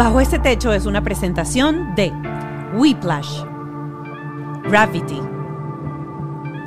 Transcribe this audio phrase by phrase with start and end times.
[0.00, 2.10] Bajo este techo es una presentación de
[2.74, 3.42] Whiplash,
[4.62, 5.20] Gravity,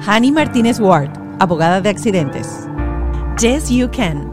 [0.07, 2.67] Honey Martínez Ward, abogada de accidentes,
[3.39, 4.32] Yes You Can.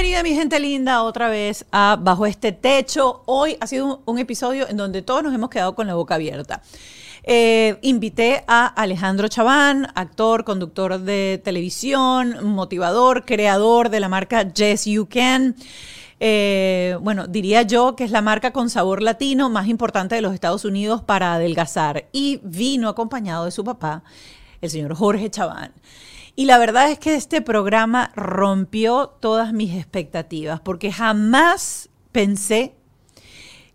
[0.00, 3.24] Bienvenida mi gente linda otra vez a Bajo este Techo.
[3.26, 6.14] Hoy ha sido un, un episodio en donde todos nos hemos quedado con la boca
[6.14, 6.62] abierta.
[7.24, 14.84] Eh, invité a Alejandro Chaván, actor, conductor de televisión, motivador, creador de la marca Yes
[14.84, 15.56] You Can.
[16.20, 20.32] Eh, bueno, diría yo que es la marca con sabor latino más importante de los
[20.32, 22.04] Estados Unidos para adelgazar.
[22.12, 24.04] Y vino acompañado de su papá,
[24.60, 25.72] el señor Jorge Chaván.
[26.38, 32.76] Y la verdad es que este programa rompió todas mis expectativas, porque jamás pensé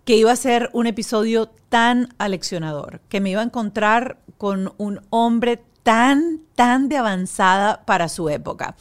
[0.06, 5.02] que iba a ser un episodio tan aleccionador, que me iba a encontrar con un
[5.10, 8.78] hombre tan, tan de avanzada para su época.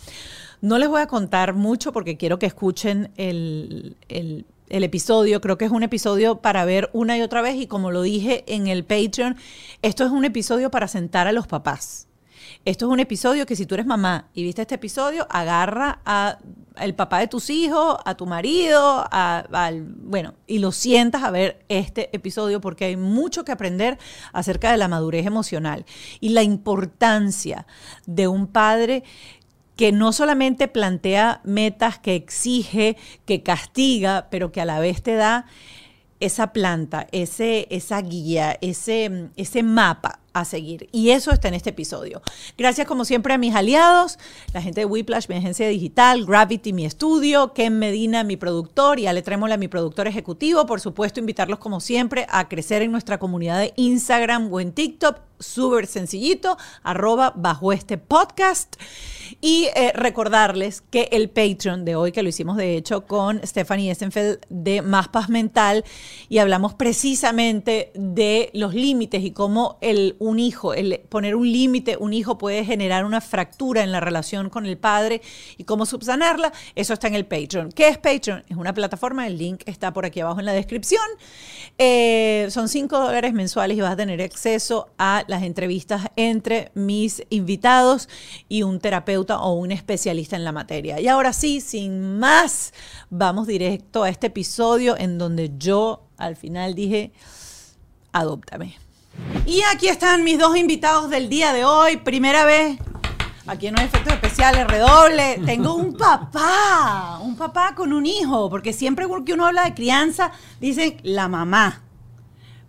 [0.61, 5.41] No les voy a contar mucho porque quiero que escuchen el, el, episodio.
[5.41, 8.45] Creo que es un episodio para ver una y otra vez y como lo dije
[8.47, 9.34] en el Patreon,
[9.83, 12.06] esto es un episodio para sentar a los papás
[12.65, 16.39] esto es un episodio que si tú eres mamá y viste este episodio, agarra a
[16.79, 21.65] el papá de tus hijos, a tu marido, al, bueno, y lo sientas a ver
[21.69, 23.99] este episodio porque hay mucho que aprender
[24.33, 25.85] acerca de la madurez emocional
[26.21, 27.67] y la importancia
[28.07, 29.03] de un padre
[29.77, 35.15] que no solamente plantea metas, que exige, que castiga, pero que a la vez te
[35.15, 35.47] da
[36.21, 40.88] esa planta, ese, esa guía, ese, ese mapa a seguir.
[40.92, 42.22] Y eso está en este episodio.
[42.56, 44.19] Gracias como siempre a mis aliados,
[44.52, 49.06] la gente de Whiplash, mi agencia digital, Gravity, mi estudio, Ken Medina, mi productor, y
[49.06, 50.66] Ale Trémola, mi productor ejecutivo.
[50.66, 55.21] Por supuesto, invitarlos como siempre a crecer en nuestra comunidad de Instagram o en TikTok,
[55.38, 58.76] súper sencillito, arroba bajo este podcast.
[59.41, 63.91] Y eh, recordarles que el Patreon de hoy, que lo hicimos de hecho con Stephanie
[63.91, 65.84] Essenfeld de Más Paz Mental,
[66.28, 71.97] y hablamos precisamente de los límites y cómo el un hijo, el poner un límite,
[71.99, 75.21] un hijo puede generar una fractura en la relación con el padre
[75.56, 77.72] y cómo subsanarla, eso está en el Patreon.
[77.72, 78.44] ¿Qué es Patreon?
[78.49, 81.03] Es una plataforma, el link está por aquí abajo en la descripción.
[81.78, 87.25] Eh, son 5 dólares mensuales y vas a tener acceso a las entrevistas entre mis
[87.31, 88.09] invitados
[88.49, 91.00] y un terapeuta o un especialista en la materia.
[91.00, 92.72] Y ahora sí, sin más,
[93.10, 97.12] vamos directo a este episodio en donde yo al final dije,
[98.12, 98.77] adóptame.
[99.47, 101.97] Y aquí están mis dos invitados del día de hoy.
[101.97, 102.78] Primera vez,
[103.47, 105.41] aquí no hay efectos especiales, redoble.
[105.45, 110.33] Tengo un papá, un papá con un hijo, porque siempre que uno habla de crianza,
[110.61, 111.83] dicen la mamá.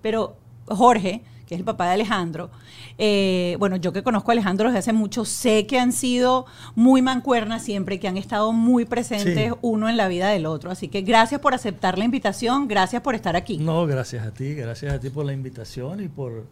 [0.01, 0.37] Pero
[0.67, 2.49] Jorge, que es el papá de Alejandro,
[2.97, 6.45] eh, bueno, yo que conozco a Alejandro desde hace mucho, sé que han sido
[6.75, 10.71] muy mancuernas siempre, que han estado muy presentes uno en la vida del otro.
[10.71, 13.57] Así que gracias por aceptar la invitación, gracias por estar aquí.
[13.57, 16.47] No, gracias a ti, gracias a ti por la invitación y por...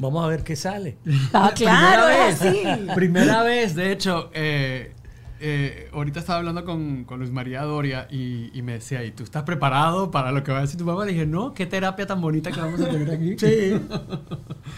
[0.00, 0.96] Vamos a ver qué sale.
[1.32, 2.86] Ah, claro, primera es vez, así.
[2.94, 4.94] Primera vez, de hecho, eh,
[5.40, 9.22] eh, ahorita estaba hablando con, con Luis María Doria y, y me decía, ¿y tú
[9.24, 11.04] estás preparado para lo que va a decir tu mamá?
[11.04, 13.36] Le dije, no, qué terapia tan bonita que vamos a tener aquí.
[13.38, 13.80] Sí.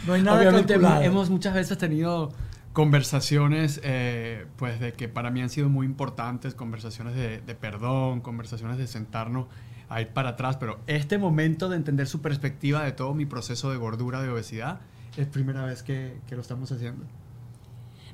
[0.06, 1.02] No hay nada Obviamente calculado.
[1.02, 2.30] hemos muchas veces tenido
[2.72, 8.20] conversaciones, eh, pues de que para mí han sido muy importantes, conversaciones de, de perdón,
[8.20, 9.46] conversaciones de sentarnos
[9.88, 13.70] a ir para atrás, pero este momento de entender su perspectiva de todo mi proceso
[13.72, 14.80] de gordura, de obesidad,
[15.16, 17.04] es primera vez que, que lo estamos haciendo.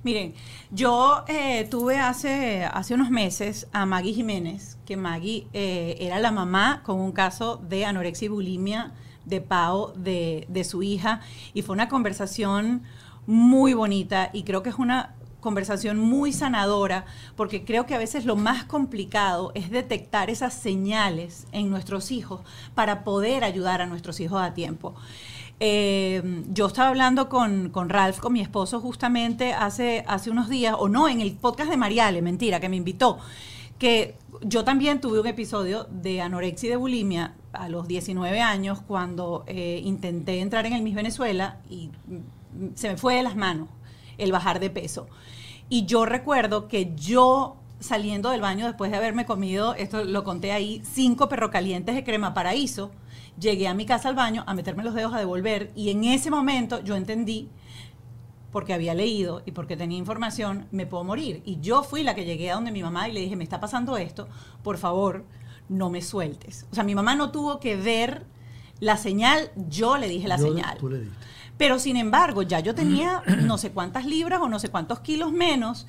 [0.06, 0.34] Miren,
[0.71, 6.31] yo eh, tuve hace, hace unos meses a Maggie Jiménez, que Maggie eh, era la
[6.31, 8.93] mamá con un caso de anorexia y bulimia
[9.25, 11.22] de Pau de, de su hija,
[11.55, 12.84] y fue una conversación
[13.27, 18.25] muy bonita y creo que es una conversación muy sanadora, porque creo que a veces
[18.27, 22.43] lo más complicado es detectar esas señales en nuestros hijos
[22.76, 24.94] para poder ayudar a nuestros hijos a tiempo.
[25.58, 30.75] Eh, yo estaba hablando con, con, Ralph, con mi esposo, justamente hace, hace unos días,
[30.79, 33.19] o no, en el podcast de Mariale, mentira, que me invitó,
[33.79, 38.81] que yo también tuve un episodio de anorexia y de bulimia a los 19 años
[38.87, 41.91] cuando eh, intenté entrar en el Miss Venezuela y
[42.75, 43.69] se me fue de las manos
[44.19, 45.06] el bajar de peso.
[45.69, 50.53] Y yo recuerdo que yo saliendo del baño después de haberme comido, esto lo conté
[50.53, 52.91] ahí, cinco perrocalientes de crema paraíso,
[53.38, 56.31] llegué a mi casa al baño a meterme los dedos a devolver y en ese
[56.31, 57.49] momento yo entendí
[58.53, 61.43] porque había leído y porque tenía información, me puedo morir.
[61.44, 63.61] Y yo fui la que llegué a donde mi mamá y le dije, me está
[63.61, 64.29] pasando esto,
[64.62, 65.27] por favor,
[65.69, 66.67] no me sueltes.
[66.71, 68.25] O sea, mi mamá no tuvo que ver
[68.81, 70.79] la señal, yo le dije la Yo- señal.
[70.79, 71.17] Tú le diste.
[71.59, 75.32] Pero sin embargo, ya yo tenía no sé cuántas libras o no sé cuántos kilos
[75.32, 75.87] menos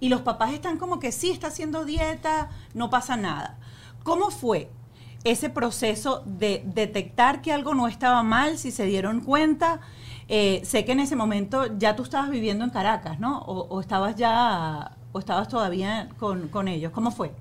[0.00, 3.58] y los papás están como que sí, está haciendo dieta, no pasa nada.
[4.04, 4.70] ¿Cómo fue
[5.30, 9.80] ese proceso de detectar que algo no estaba mal, si se dieron cuenta?
[10.28, 13.38] Eh, sé que en ese momento ya tú estabas viviendo en Caracas, ¿no?
[13.42, 16.92] O, o estabas ya, o estabas todavía con, con ellos.
[16.92, 17.32] ¿Cómo fue?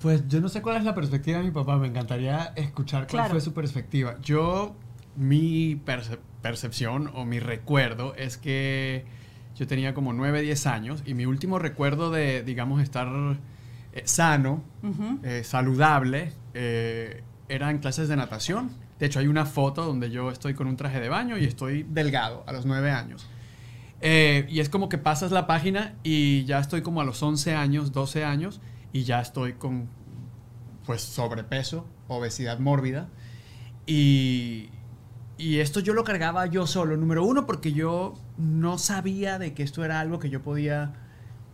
[0.00, 3.08] Pues yo no sé cuál es la perspectiva de mi papá, me encantaría escuchar cuál
[3.08, 3.30] Claro.
[3.32, 4.16] fue su perspectiva.
[4.22, 4.74] Yo,
[5.16, 9.04] mi perce- percepción o mi recuerdo es que
[9.56, 13.08] yo tenía como 9, 10 años y mi último recuerdo de, digamos, estar
[13.92, 14.62] eh, sano,
[15.22, 18.70] eh, saludable, eh, era en clases de natación.
[18.98, 21.82] De hecho, hay una foto donde yo estoy con un traje de baño y estoy
[21.82, 23.26] delgado a los 9 años.
[24.00, 27.54] Eh, y es como que pasas la página y ya estoy como a los 11
[27.54, 28.60] años, 12 años
[28.92, 29.88] y ya estoy con
[30.86, 33.08] pues sobrepeso, obesidad mórbida.
[33.86, 34.70] Y
[35.38, 39.84] esto yo lo cargaba yo solo, número uno, porque yo no sabía de que esto
[39.84, 40.92] era algo que yo podía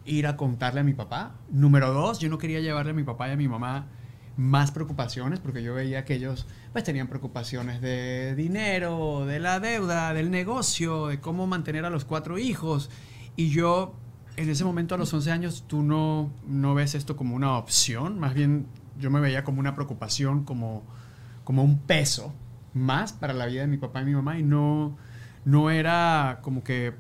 [0.05, 1.37] ir a contarle a mi papá.
[1.51, 3.87] Número dos, yo no quería llevarle a mi papá y a mi mamá
[4.37, 10.13] más preocupaciones, porque yo veía que ellos pues tenían preocupaciones de dinero, de la deuda,
[10.13, 12.91] del negocio, de cómo mantener a los cuatro hijos.
[13.35, 13.95] Y yo,
[14.37, 18.19] en ese momento a los 11 años, tú no, no ves esto como una opción,
[18.19, 18.67] más bien
[18.99, 20.83] yo me veía como una preocupación, como,
[21.45, 22.35] como un peso
[22.75, 24.97] más para la vida de mi papá y mi mamá y no,
[25.45, 26.95] no era como que,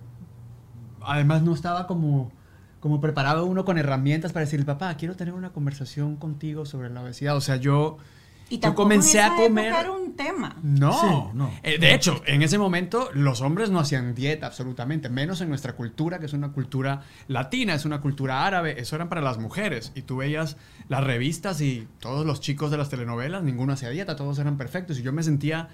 [1.02, 2.32] además no estaba como,
[2.86, 7.02] como preparado uno con herramientas para decir, papá, quiero tener una conversación contigo sobre la
[7.02, 7.36] obesidad.
[7.36, 7.98] O sea, yo,
[8.48, 9.72] Y yo comencé en a comer...
[9.72, 10.54] era un tema.
[10.62, 11.50] No, Sí, no.
[11.64, 15.72] Eh, de hecho, en ese momento los hombres no hacían dieta absolutamente, menos en nuestra
[15.72, 19.90] cultura, que es una cultura latina, es una cultura árabe, eso eran para las mujeres.
[19.96, 20.56] Y tú veías
[20.88, 25.00] las revistas y todos los chicos de las telenovelas, ninguno hacía dieta, todos eran perfectos.
[25.00, 25.70] Y yo me sentía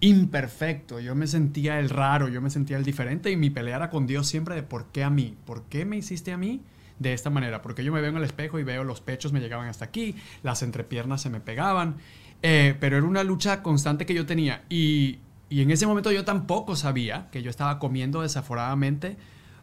[0.00, 3.90] imperfecto, yo me sentía el raro, yo me sentía el diferente y mi pelea era
[3.90, 6.62] con Dios siempre de por qué a mí, por qué me hiciste a mí
[6.98, 9.40] de esta manera, porque yo me veo en el espejo y veo los pechos me
[9.40, 11.96] llegaban hasta aquí, las entrepiernas se me pegaban,
[12.42, 15.18] eh, pero era una lucha constante que yo tenía y,
[15.50, 19.16] y en ese momento yo tampoco sabía que yo estaba comiendo desaforadamente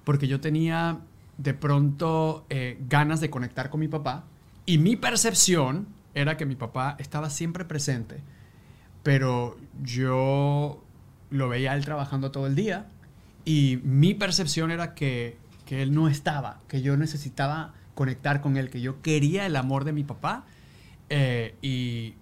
[0.04, 1.00] porque yo tenía
[1.38, 4.26] de pronto eh, ganas de conectar con mi papá
[4.66, 8.22] y mi percepción era que mi papá estaba siempre presente
[9.08, 10.84] pero yo
[11.30, 12.88] lo veía él trabajando todo el día
[13.46, 18.70] y mi percepción era que, que él no estaba, que yo necesitaba conectar con él,
[18.70, 20.44] que yo quería el amor de mi papá
[21.10, 22.16] eh, y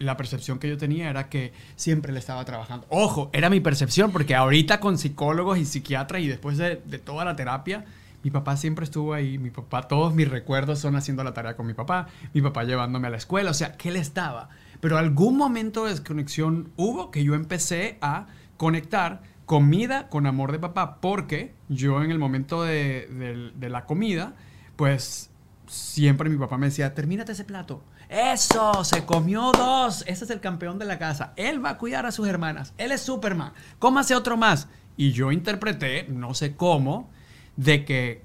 [0.00, 2.88] la percepción que yo tenía era que siempre le estaba trabajando.
[2.90, 7.24] Ojo, era mi percepción porque ahorita con psicólogos y psiquiatras y después de, de toda
[7.24, 7.84] la terapia,
[8.24, 11.68] mi papá siempre estuvo ahí, mi papá, todos mis recuerdos son haciendo la tarea con
[11.68, 14.48] mi papá, mi papá llevándome a la escuela, o sea, que él estaba.
[14.82, 18.26] Pero algún momento de desconexión hubo que yo empecé a
[18.56, 24.34] conectar comida con amor de papá, porque yo en el momento de, de- la comida,
[24.74, 25.30] pues
[25.68, 27.84] siempre mi papá me decía, termínate ese plato.
[28.08, 30.02] Eso, se comió dos.
[30.08, 31.32] Ese es el campeón de la casa.
[31.36, 32.74] Él va a cuidar a sus hermanas.
[32.76, 33.52] Él es Superman.
[33.78, 34.66] Cómase otro más.
[34.96, 37.08] Y yo interpreté, no sé cómo,
[37.56, 38.22] de que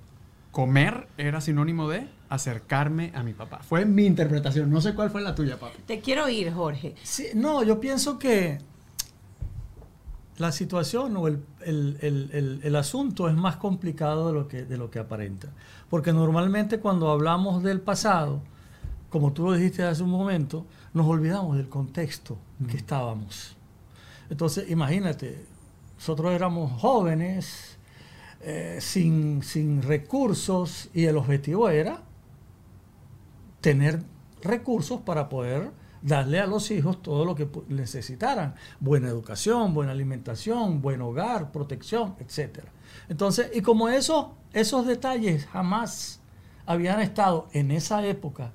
[0.52, 3.60] comer era sinónimo de acercarme a mi papá.
[3.60, 4.70] Fue mi interpretación.
[4.70, 5.80] No sé cuál fue la tuya, papi.
[5.86, 6.96] Te quiero ir, Jorge.
[7.04, 8.60] Sí, no, yo pienso que
[10.38, 14.64] la situación o el, el- el- el- el asunto es más complicado de lo, que,
[14.66, 15.48] de lo que aparenta.
[15.90, 18.42] Porque normalmente cuando hablamos del pasado,
[19.10, 23.56] como tú lo dijiste hace un momento, nos olvidamos del contexto en que estábamos.
[24.30, 25.46] Entonces, imagínate,
[25.96, 27.78] nosotros éramos jóvenes,
[28.42, 32.02] eh, sin, sin recursos, y el objetivo era
[33.62, 34.04] tener
[34.42, 35.72] recursos para poder
[36.02, 38.56] darle a los hijos todo lo que necesitaran.
[38.80, 42.66] Buena educación, buena alimentación, buen hogar, protección, etc.
[43.10, 46.22] Entonces, y como eso, esos detalles jamás
[46.66, 48.52] habían estado en esa época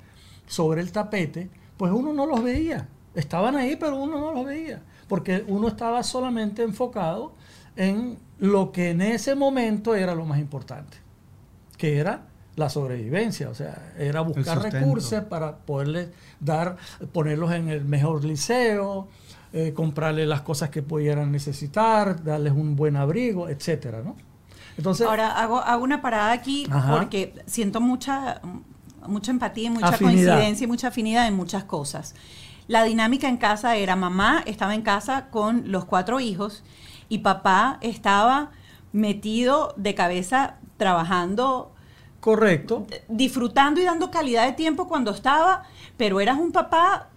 [0.47, 2.88] sobre el tapete, pues uno no los veía.
[3.14, 4.82] Estaban ahí, pero uno no los veía.
[5.09, 7.35] Porque uno estaba solamente enfocado
[7.76, 10.99] en lo que en ese momento era lo más importante
[11.82, 16.76] que era la sobrevivencia, o sea, era buscar recursos para poderles dar,
[17.12, 19.09] ponerlos en el mejor liceo,
[19.52, 24.16] eh, comprarles las cosas que pudieran necesitar, darles un buen abrigo, etcétera, ¿no?
[24.76, 26.92] Entonces, Ahora hago, hago una parada aquí Ajá.
[26.99, 28.40] porque siento mucha,
[29.06, 30.32] mucha empatía y mucha Afinidad.
[30.35, 32.14] coincidencia y mucha afinidad en muchas cosas.
[32.68, 36.62] La dinámica en casa era mamá estaba en casa con los cuatro hijos
[37.09, 38.50] y papá estaba
[38.92, 41.71] metido de cabeza trabajando,
[42.22, 42.86] Correcto.
[43.08, 45.64] disfrutando y dando calidad de tiempo cuando estaba,
[45.96, 47.08] pero eras un papá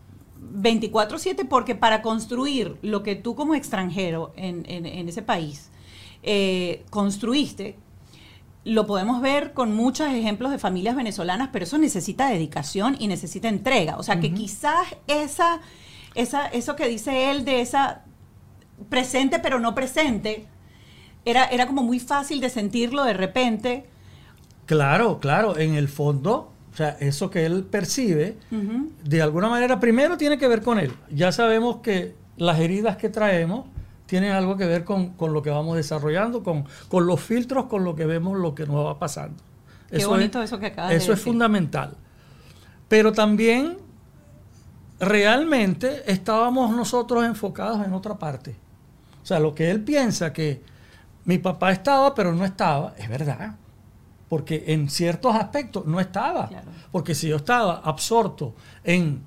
[0.41, 5.69] 24/7 porque para construir lo que tú como extranjero en, en- en ese país
[6.23, 7.77] eh, construiste,
[8.63, 13.47] lo podemos ver con muchos ejemplos de familias venezolanas, pero eso necesita dedicación y necesita
[13.47, 13.97] entrega.
[13.97, 15.59] O sea, que quizás esa,
[16.15, 18.01] esa, eso que dice él de esa
[18.89, 20.47] presente pero no presente,
[21.25, 23.85] era, era como muy fácil de sentirlo de repente.
[24.65, 28.37] Claro, claro, en el fondo, o sea, eso que él percibe,
[29.03, 30.91] de alguna manera, primero tiene que ver con él.
[31.11, 33.65] Ya sabemos que las heridas que traemos
[34.05, 37.83] tienen algo que ver con, con lo que vamos desarrollando, con, con los filtros, con
[37.83, 39.43] lo que vemos, lo que nos va pasando.
[39.89, 41.31] Qué bonito eso que acabas de Eso es decir.
[41.31, 41.95] fundamental.
[42.87, 43.77] Pero también,
[44.99, 48.55] realmente, estábamos nosotros enfocados en otra parte.
[49.23, 50.61] O sea, lo que él piensa que
[51.23, 53.55] mi papá estaba, pero no estaba, es verdad.
[54.35, 56.49] Porque en ciertos aspectos no estaba.
[56.49, 56.67] Claro.
[56.91, 59.23] Porque si yo estaba absorto en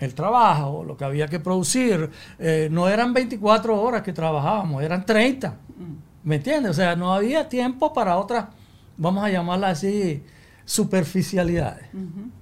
[0.00, 5.06] el trabajo, lo que había que producir, eh, no eran 24 horas que trabajábamos, eran
[5.06, 5.54] 30.
[6.24, 6.72] ¿Me entiendes?
[6.72, 8.46] O sea, no había tiempo para otras,
[8.96, 10.24] vamos a llamarlas así,
[10.64, 11.88] superficialidades.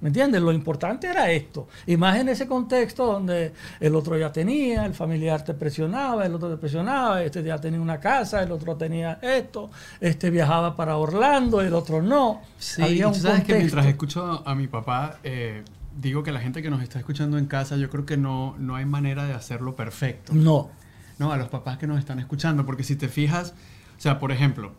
[0.01, 0.41] ¿Me entiendes?
[0.41, 1.67] Lo importante era esto.
[1.85, 6.35] Y más en ese contexto donde el otro ya tenía, el familiar te presionaba, el
[6.35, 10.97] otro te presionaba, este ya tenía una casa, el otro tenía esto, este viajaba para
[10.97, 12.41] Orlando, el otro no.
[12.57, 15.63] Sí, Había y un tú sabes que mientras escucho a mi papá, eh,
[15.99, 18.75] digo que la gente que nos está escuchando en casa, yo creo que no, no
[18.75, 20.33] hay manera de hacerlo perfecto.
[20.33, 20.69] No.
[21.19, 23.53] No, a los papás que nos están escuchando, porque si te fijas,
[23.97, 24.73] o sea, por ejemplo,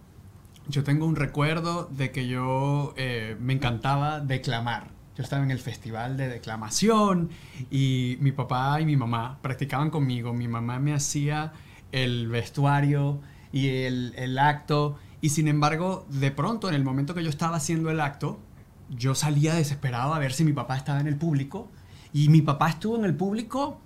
[0.69, 4.90] yo tengo un recuerdo de que yo eh, me encantaba declamar.
[5.16, 7.31] Yo estaba en el festival de declamación
[7.71, 10.33] y mi papá y mi mamá practicaban conmigo.
[10.33, 11.52] Mi mamá me hacía
[11.90, 13.21] el vestuario
[13.52, 14.99] y el, el acto.
[15.21, 18.40] Y sin embargo, de pronto, en el momento que yo estaba haciendo el acto,
[18.88, 21.69] yo salía desesperado a ver si mi papá estaba en el público.
[22.14, 23.81] Y mi papá estuvo en el público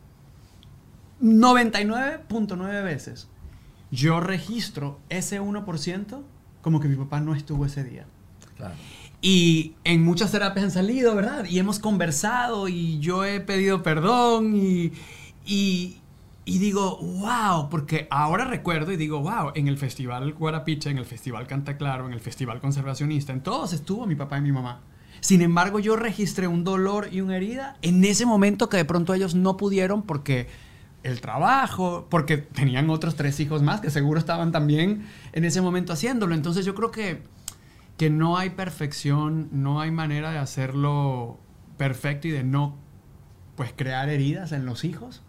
[1.20, 3.28] 99.9 veces.
[3.90, 6.22] Yo registro ese 1%
[6.66, 8.06] como que mi papá no estuvo ese día.
[9.22, 11.44] Y en muchas terapias han salido, ¿verdad?
[11.44, 14.90] Y hemos conversado y yo he pedido perdón y,
[15.44, 15.98] y,
[16.44, 21.04] y digo, wow, porque ahora recuerdo y digo, wow, en el Festival Guarapiche, en el
[21.04, 24.80] Festival Canta Claro, en el Festival Conservacionista, en todos estuvo mi papá y mi mamá.
[25.20, 29.14] Sin embargo, yo registré un dolor y una herida en ese momento que de pronto
[29.14, 30.48] ellos no pudieron porque
[31.02, 35.92] el trabajo, porque tenían otros tres hijos más que seguro estaban también en ese momento
[35.92, 36.34] haciéndolo.
[36.34, 37.22] Entonces yo creo que,
[37.96, 41.38] que no hay perfección, no hay manera de hacerlo
[41.76, 42.76] perfecto y de no
[43.56, 45.22] pues crear heridas en los hijos.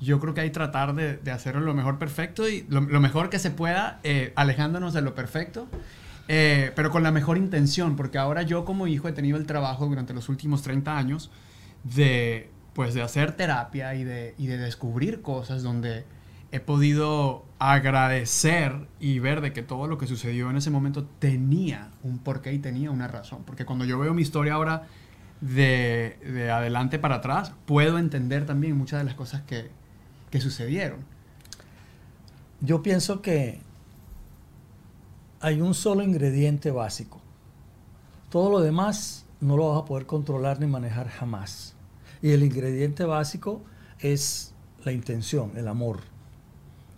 [0.00, 3.28] Yo creo que hay que tratar de, de hacerlo lo mejor perfecto y lo, mejor
[3.30, 5.68] que se pueda, eh, alejándonos de lo perfecto,
[6.28, 9.86] eh, pero con la mejor intención, porque ahora yo como hijo he tenido el trabajo
[9.86, 11.30] durante los últimos 30 años
[11.84, 16.04] de, pues, de hacer terapia y de, y de descubrir cosas donde
[16.52, 21.90] he podido agradecer y ver de que todo lo que sucedió en ese momento tenía
[22.02, 23.44] un porqué y tenía una razón.
[23.44, 24.86] Porque cuando yo veo mi historia ahora
[25.40, 29.70] de, de adelante para atrás, puedo entender también muchas de las cosas que,
[30.30, 31.00] que sucedieron.
[32.60, 33.60] Yo pienso que
[35.40, 37.20] hay un solo ingrediente básico.
[38.28, 41.74] Todo lo demás no lo vas a poder controlar ni manejar jamás.
[42.22, 43.62] Y el ingrediente básico
[43.98, 46.00] es la intención, el amor.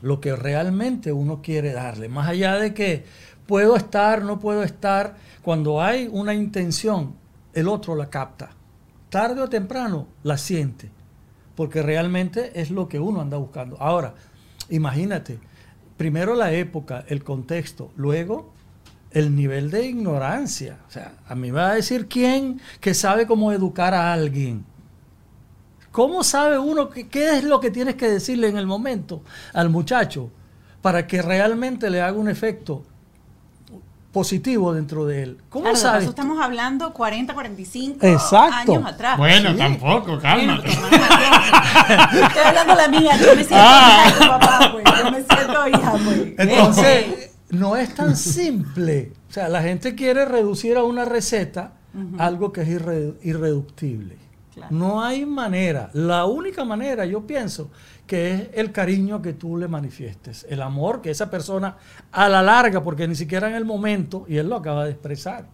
[0.00, 2.08] Lo que realmente uno quiere darle.
[2.08, 3.04] Más allá de que
[3.46, 7.14] puedo estar, no puedo estar, cuando hay una intención,
[7.54, 8.50] el otro la capta.
[9.10, 10.90] Tarde o temprano la siente.
[11.54, 13.76] Porque realmente es lo que uno anda buscando.
[13.78, 14.14] Ahora,
[14.70, 15.38] imagínate,
[15.96, 18.52] primero la época, el contexto, luego
[19.12, 20.78] el nivel de ignorancia.
[20.88, 24.64] O sea, a mí me va a decir quién que sabe cómo educar a alguien.
[25.92, 29.22] ¿Cómo sabe uno que- qué es lo que tienes que decirle en el momento
[29.52, 30.30] al muchacho
[30.80, 32.82] para que realmente le haga un efecto
[34.12, 35.38] positivo dentro de él?
[35.50, 36.08] ¿Cómo Claro, sabes?
[36.08, 38.72] estamos hablando 40, 45 Exacto.
[38.74, 39.18] años atrás.
[39.18, 39.56] Bueno, Sí.
[39.58, 40.64] tampoco, Bueno, mayor.
[42.26, 44.04] Estoy hablando la mía, yo me siento Ah.
[44.08, 44.84] hija papá, pues.
[44.98, 46.34] Yo me siento hija, pues.
[46.38, 49.12] Entonces, no es tan simple.
[49.28, 51.72] O sea, la gente quiere reducir a una receta
[52.18, 54.16] algo que es irre- irreductible.
[54.70, 55.90] No hay manera.
[55.94, 57.70] La única manera, yo pienso,
[58.06, 61.76] que es el cariño que tú le manifiestes, el amor que esa persona
[62.10, 65.46] a la larga, porque ni siquiera en el momento, y él lo acaba de expresar.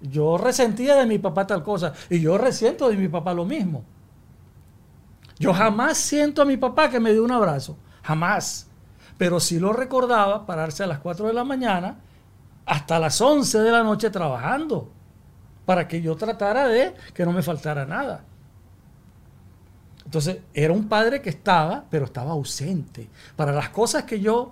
[0.00, 3.84] Yo resentía de mi papá tal cosa y yo resiento de mi papá lo mismo.
[5.38, 7.76] Yo jamás siento a mi papá que me dé un abrazo.
[8.02, 8.68] Jamás.
[9.16, 12.00] pero sí lo recordaba pararse a las 4 de la mañana
[12.66, 14.90] hasta las 11 de la noche trabajando
[15.64, 18.24] para que yo tratara de que no me faltara nada.
[20.04, 23.08] Entonces, era un padre que estaba, pero estaba ausente.
[23.36, 24.50] Para las cosas que yo,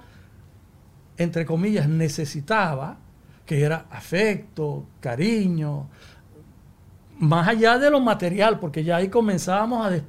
[1.17, 2.97] entre comillas, necesitaba,
[3.45, 5.89] que era afecto, cariño,
[7.19, 10.01] más allá de lo material, porque ya ahí comenzábamos a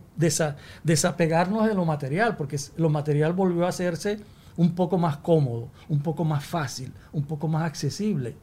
[0.84, 4.20] desapegarnos de lo material, porque lo material volvió a hacerse
[4.56, 8.36] un poco más cómodo, un poco más fácil, un poco más accesible.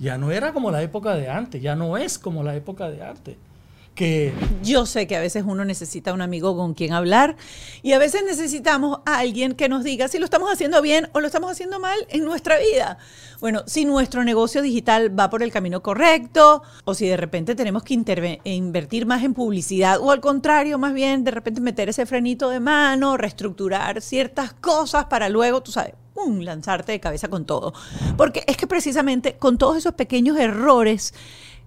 [0.00, 3.02] Ya no era como la época de antes, ya no es como la época de
[3.02, 3.36] antes
[3.94, 4.32] que...
[4.62, 7.36] Yo sé que a veces uno necesita un amigo con quien hablar
[7.82, 11.20] y a veces necesitamos a alguien que nos diga si lo estamos haciendo bien o
[11.20, 12.98] lo estamos haciendo mal en nuestra vida.
[13.40, 17.82] Bueno, si nuestro negocio digital va por el camino correcto o si de repente tenemos
[17.82, 17.94] que
[18.44, 22.60] invertir más en publicidad o al contrario, más bien de repente meter ese frenito de
[22.60, 25.94] mano, reestructurar ciertas cosas para luego, tú sabes,
[26.40, 27.72] lanzarte de cabeza con todo.
[28.16, 31.14] Porque es que precisamente con todos esos pequeños errores,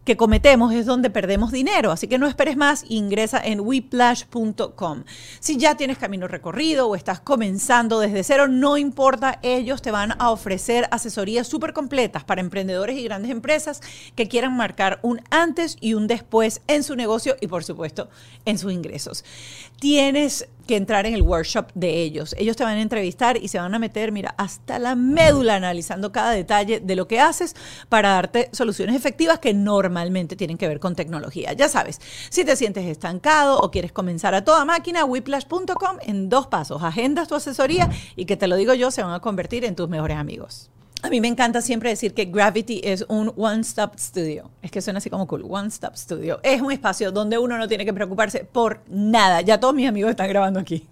[0.05, 1.91] que cometemos es donde perdemos dinero.
[1.91, 5.03] Así que no esperes más, ingresa en whiplash.com.
[5.39, 10.15] Si ya tienes camino recorrido o estás comenzando desde cero, no importa, ellos te van
[10.19, 13.81] a ofrecer asesorías súper completas para emprendedores y grandes empresas
[14.15, 18.09] que quieran marcar un antes y un después en su negocio y por supuesto
[18.45, 19.23] en sus ingresos.
[19.79, 22.35] Tienes que entrar en el workshop de ellos.
[22.37, 26.11] Ellos te van a entrevistar y se van a meter, mira, hasta la médula analizando
[26.11, 27.55] cada detalle de lo que haces
[27.89, 31.53] para darte soluciones efectivas que normalmente tienen que ver con tecnología.
[31.53, 36.47] Ya sabes, si te sientes estancado o quieres comenzar a toda máquina, whiplash.com en dos
[36.47, 36.83] pasos.
[36.83, 39.89] Agendas tu asesoría y que te lo digo yo, se van a convertir en tus
[39.89, 40.72] mejores amigos.
[41.03, 44.49] A mí me encanta siempre decir que Gravity es un one-stop studio.
[44.61, 45.43] Es que suena así como cool.
[45.45, 46.39] One-stop studio.
[46.43, 49.41] Es un espacio donde uno no tiene que preocuparse por nada.
[49.41, 50.87] Ya todos mis amigos están grabando aquí.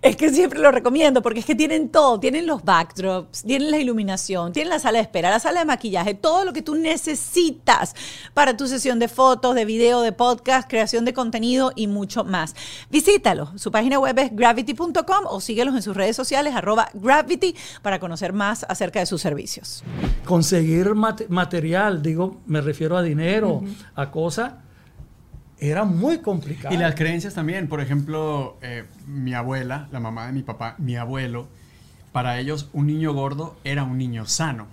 [0.00, 2.20] Es que siempre lo recomiendo porque es que tienen todo.
[2.20, 6.14] Tienen los backdrops, tienen la iluminación, tienen la sala de espera, la sala de maquillaje,
[6.14, 7.94] todo lo que tú necesitas
[8.34, 12.54] para tu sesión de fotos, de video, de podcast, creación de contenido y mucho más.
[12.90, 13.50] Visítalo.
[13.56, 18.32] Su página web es gravity.com o síguelos en sus redes sociales, arroba gravity, para conocer
[18.32, 19.82] más acerca de sus servicios.
[20.24, 23.62] Conseguir material, digo, me refiero a dinero,
[23.94, 24.52] a cosas,
[25.60, 26.74] era muy complicado.
[26.74, 30.96] Y las creencias también, por ejemplo, eh, mi abuela, la mamá de mi papá, mi
[30.96, 31.48] abuelo,
[32.12, 34.66] para ellos un niño gordo era un niño sano.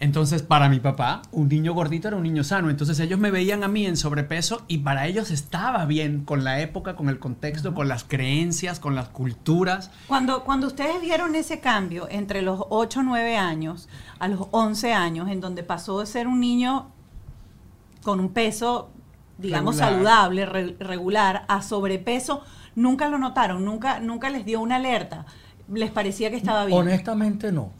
[0.00, 2.70] Entonces, para mi papá, un niño gordito era un niño sano.
[2.70, 6.60] Entonces, ellos me veían a mí en sobrepeso y para ellos estaba bien con la
[6.60, 9.90] época, con el contexto, con las creencias, con las culturas.
[10.06, 13.88] Cuando, cuando ustedes vieron ese cambio entre los 8 o 9 años
[14.20, 16.92] a los 11 años, en donde pasó de ser un niño
[18.02, 18.90] con un peso,
[19.38, 22.42] digamos, saludable, regular, a sobrepeso,
[22.74, 25.24] nunca lo notaron, nunca, nunca les dio una alerta.
[25.72, 26.78] ¿Les parecía que estaba bien?
[26.78, 27.72] Honestamente no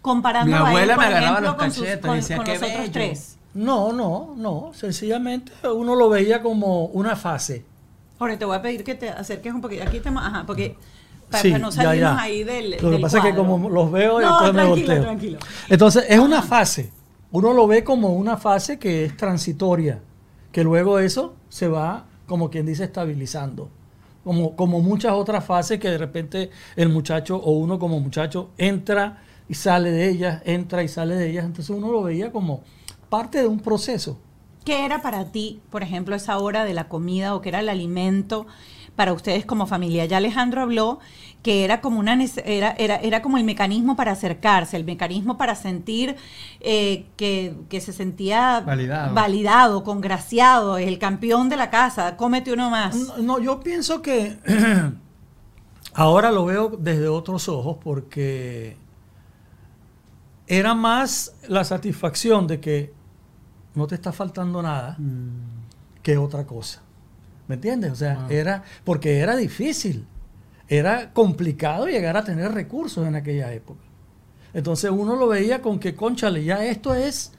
[0.00, 3.38] comparando Mi abuela me agarraba los cachetes y decía que otros tres.
[3.54, 4.70] No, no, no.
[4.74, 7.64] Sencillamente uno lo veía como una fase.
[8.18, 9.84] Ahora te voy a pedir que te acerques un poquito.
[9.84, 10.76] Aquí estamos, ajá, porque
[11.30, 12.76] para no salirnos ahí del.
[12.80, 15.02] Lo que pasa es que como los veo, no, entonces tranquilo, me volteo.
[15.02, 15.38] Tranquilo.
[15.68, 16.92] Entonces es una fase.
[17.30, 20.00] Uno lo ve como una fase que es transitoria,
[20.52, 23.70] que luego eso se va, como quien dice, estabilizando.
[24.24, 29.22] Como, como muchas otras fases que de repente el muchacho o uno como muchacho entra
[29.48, 31.44] y sale de ellas, entra y sale de ellas.
[31.44, 32.62] Entonces uno lo veía como
[33.08, 34.18] parte de un proceso.
[34.64, 37.70] ¿Qué era para ti, por ejemplo, esa hora de la comida o qué era el
[37.70, 38.46] alimento
[38.96, 40.04] para ustedes como familia?
[40.04, 40.98] Ya Alejandro habló
[41.42, 45.54] que era como una era, era, era como el mecanismo para acercarse, el mecanismo para
[45.54, 46.16] sentir
[46.60, 49.14] eh, que, se sentía validado.
[49.14, 53.18] validado, congraciado, el campeón de la casa, cómete uno más.
[53.18, 54.38] no yo pienso que
[55.94, 58.76] ahora lo veo desde otros ojos porque
[60.48, 62.92] era más la satisfacción de que
[63.74, 66.02] no te está faltando nada mm.
[66.02, 66.82] que otra cosa.
[67.46, 67.92] ¿Me entiendes?
[67.92, 70.06] O sea, era porque era difícil.
[70.68, 73.80] Era complicado llegar a tener recursos en aquella época.
[74.52, 77.32] Entonces uno lo veía con que, conchale, ya esto es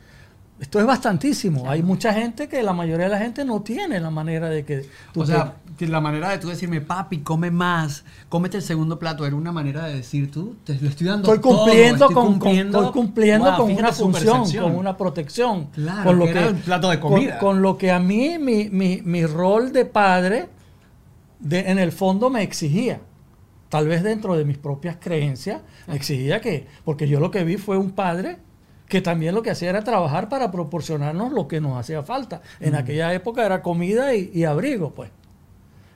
[0.60, 1.70] esto es bastantísimo.
[1.70, 4.86] Hay mucha gente que la mayoría de la gente no tiene la manera de que
[5.13, 5.22] tú...
[5.22, 9.26] O sea, que la manera de tú decirme, papi, come más, cómete el segundo plato,
[9.26, 12.78] era una manera de decir tú, te lo estoy dando estoy cumpliendo estoy con, cumpliendo,
[12.80, 15.68] estoy cumpliendo con una función, con una protección.
[15.68, 17.39] Claro, con lo que, era el plato de comida.
[17.39, 20.50] Con, lo que a mí, mi, mi, mi rol de padre,
[21.39, 23.00] de, en el fondo me exigía.
[23.70, 27.78] Tal vez dentro de mis propias creencias, exigía que, porque yo lo que vi fue
[27.78, 28.38] un padre
[28.90, 32.42] que también lo que hacía era trabajar para proporcionarnos lo que nos hacía falta.
[32.60, 35.12] En aquella época era comida y, abrigo, pues.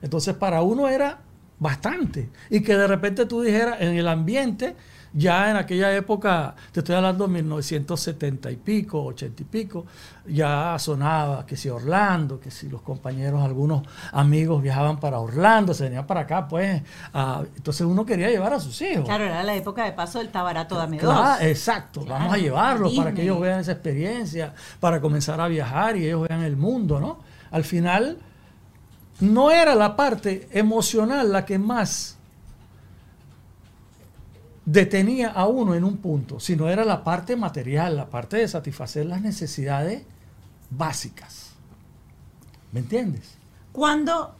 [0.00, 1.18] Entonces para uno era
[1.58, 2.30] bastante.
[2.50, 4.76] Y que de repente tú dijeras, en el ambiente,
[5.16, 9.86] ya en aquella época, te estoy hablando de 1970 y pico, 80 y pico,
[10.26, 15.84] ya sonaba que si Orlando, que si los compañeros, algunos amigos viajaban para Orlando, se
[15.84, 16.82] venían para acá, pues,
[17.56, 19.04] entonces uno quería llevar a sus hijos.
[19.04, 23.14] Claro, era la época de paso del tabarato dame claro, Exacto, vamos a llevarlos para
[23.14, 27.18] que ellos vean esa experiencia, para comenzar a viajar y ellos vean el mundo, ¿no?
[27.52, 28.18] Al final,
[29.20, 32.18] no era la parte emocional la que más
[34.66, 39.06] detenía a uno en un punto, sino era la parte material, la parte de satisfacer
[39.06, 40.02] las necesidades
[40.70, 41.52] básicas.
[42.72, 43.36] ¿Me entiendes?
[43.72, 44.34] Cuando,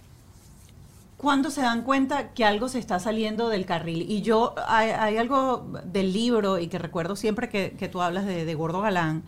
[1.16, 5.66] cuando se dan cuenta que algo se está saliendo del carril, y yo, hay, algo
[5.84, 9.22] del libro, y que recuerdo siempre que, tú hablas de, Gordo Galán,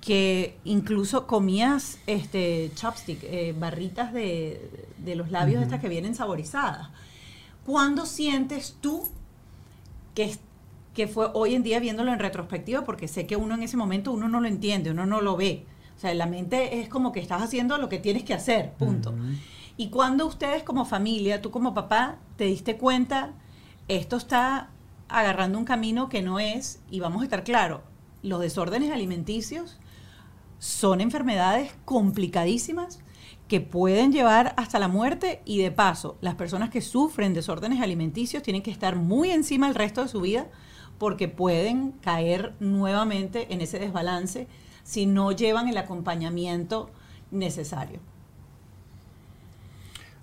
[0.00, 4.60] que incluso comías este chopstick, eh, barritas de,
[5.16, 6.88] los labios estas que vienen saborizadas.
[7.64, 9.08] ¿Cuándo sientes tú
[10.18, 10.36] que,
[10.94, 14.10] que fue hoy en día viéndolo en retrospectiva, porque sé que uno en ese momento
[14.10, 15.64] uno no lo entiende, uno no lo ve.
[15.96, 19.14] O sea, la mente es como que estás haciendo lo que tienes que hacer, punto.
[19.76, 23.34] Y cuando ustedes como familia, tú como papá, te diste cuenta,
[23.86, 24.70] esto está
[25.08, 27.82] agarrando un camino que no es, y vamos a estar claros,
[28.24, 29.78] los desórdenes alimenticios
[30.58, 32.98] son enfermedades complicadísimas
[33.48, 38.42] que pueden llevar hasta la muerte y de paso, las personas que sufren desórdenes alimenticios
[38.42, 40.46] tienen que estar muy encima el resto de su vida
[40.98, 44.46] porque pueden caer nuevamente en ese desbalance
[44.84, 46.90] si no llevan el acompañamiento
[47.30, 48.00] necesario.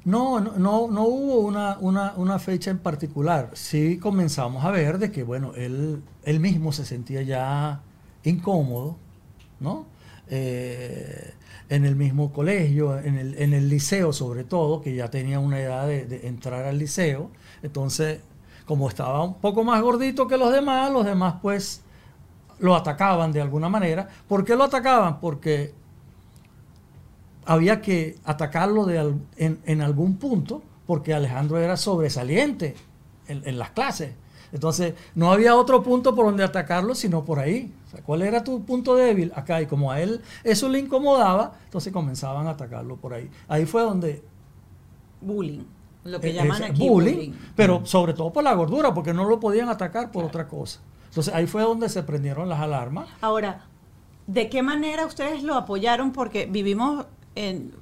[0.03, 3.49] No, no, no, hubo una, una, fecha en particular.
[3.53, 7.81] Sí comenzamos a ver de que, bueno, él, él mismo se sentía ya
[8.23, 8.97] incómodo,
[9.59, 9.87] ¿no?
[10.27, 11.33] Eh,
[11.69, 15.59] en el mismo colegio, en el, en el, liceo sobre todo, que ya tenía una
[15.59, 17.31] edad de, entrar al liceo.
[17.63, 18.19] Entonces,
[18.65, 21.81] como estaba un poco más gordito que los demás, los demás pues
[22.59, 24.07] lo atacaban de alguna manera.
[24.27, 25.19] ¿Por qué lo atacaban?
[25.19, 25.73] Porque
[27.45, 32.75] había que atacarlo en, en, algún punto, porque Alejandro era sobresaliente
[33.27, 34.13] en las clases.
[34.55, 37.73] Entonces, no había otro punto por donde atacarlo, sino por ahí.
[38.05, 39.33] ¿Cuál era tu punto débil?
[39.35, 39.61] Acá.
[39.61, 43.29] Y como a él eso le incomodaba, entonces comenzaban a atacarlo por ahí.
[43.49, 44.23] Ahí fue donde...
[45.19, 45.63] Bullying.
[46.05, 49.41] Lo que eh, llaman aquí bullying, Pero sobre todo por la gordura, porque no lo
[49.41, 50.79] podían atacar por otra cosa.
[51.09, 53.09] Entonces, ahí fue donde se prendieron las alarmas.
[53.19, 53.65] Ahora,
[54.27, 56.13] ¿de qué manera ustedes lo apoyaron?
[56.13, 57.73] Porque vivimos en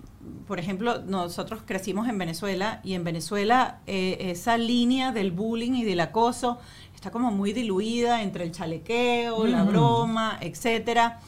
[0.47, 5.83] por ejemplo, nosotros crecimos en Venezuela y en Venezuela eh, esa línea del bullying y
[5.83, 6.59] del acoso
[6.95, 11.19] está como muy diluida entre el chalequeo, la broma, etcétera.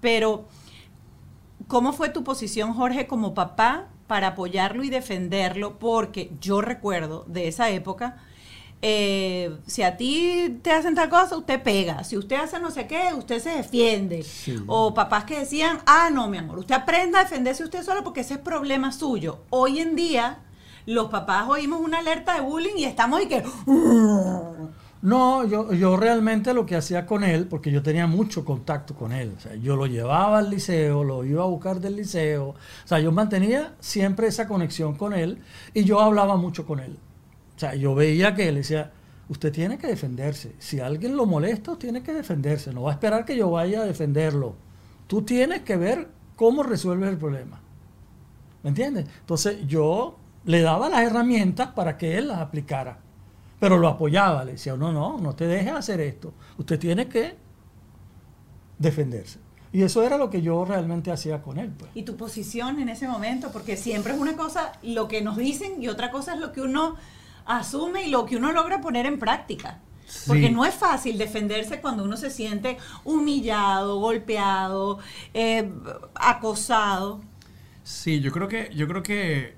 [0.00, 0.44] Pero,
[1.66, 5.78] ¿cómo fue tu posición, Jorge, como papá para apoyarlo y defenderlo?
[5.78, 8.22] Porque yo recuerdo de esa época
[8.82, 12.04] eh, si a ti te hacen tal cosa, usted pega.
[12.04, 14.24] Si usted hace no sé qué, usted se defiende.
[14.66, 18.20] O papás que decían, ah, no, mi amor, usted aprenda a defenderse usted solo porque
[18.20, 19.38] ese es problema suyo.
[19.50, 20.38] Hoy en día,
[20.86, 23.42] los papás oímos una alerta de bullying y estamos y que...
[25.04, 29.12] No, yo, yo realmente lo que hacía con él, porque yo tenía mucho contacto con
[29.12, 32.56] él, o sea, yo lo llevaba al liceo, lo iba a buscar del liceo, o
[32.86, 35.42] sea, yo mantenía siempre esa conexión con él
[35.74, 36.96] y yo hablaba mucho con él.
[37.56, 38.92] O sea, yo veía que él decía,
[39.28, 40.54] usted tiene que defenderse.
[40.58, 42.72] Si alguien lo molesta, tiene que defenderse.
[42.72, 44.56] No va a esperar que yo vaya a defenderlo.
[45.06, 47.60] Tú tienes que ver cómo resuelves el problema.
[48.62, 49.06] ¿Me entiendes?
[49.20, 52.98] Entonces yo le daba las herramientas para que él las aplicara.
[53.60, 56.34] Pero lo apoyaba, le decía, no, no, no te dejes hacer esto.
[56.58, 57.36] Usted tiene que
[58.78, 59.38] defenderse.
[59.72, 61.72] Y eso era lo que yo realmente hacía con él.
[61.76, 61.90] Pues.
[61.94, 63.50] ¿Y tu posición en ese momento?
[63.50, 66.60] Porque siempre es una cosa lo que nos dicen y otra cosa es lo que
[66.60, 66.96] uno
[67.46, 69.80] asume y lo que uno logra poner en práctica.
[70.26, 74.98] Porque no es fácil defenderse cuando uno se siente humillado, golpeado,
[75.32, 75.70] eh,
[76.14, 77.20] acosado.
[77.82, 79.54] Sí, yo creo que, yo creo que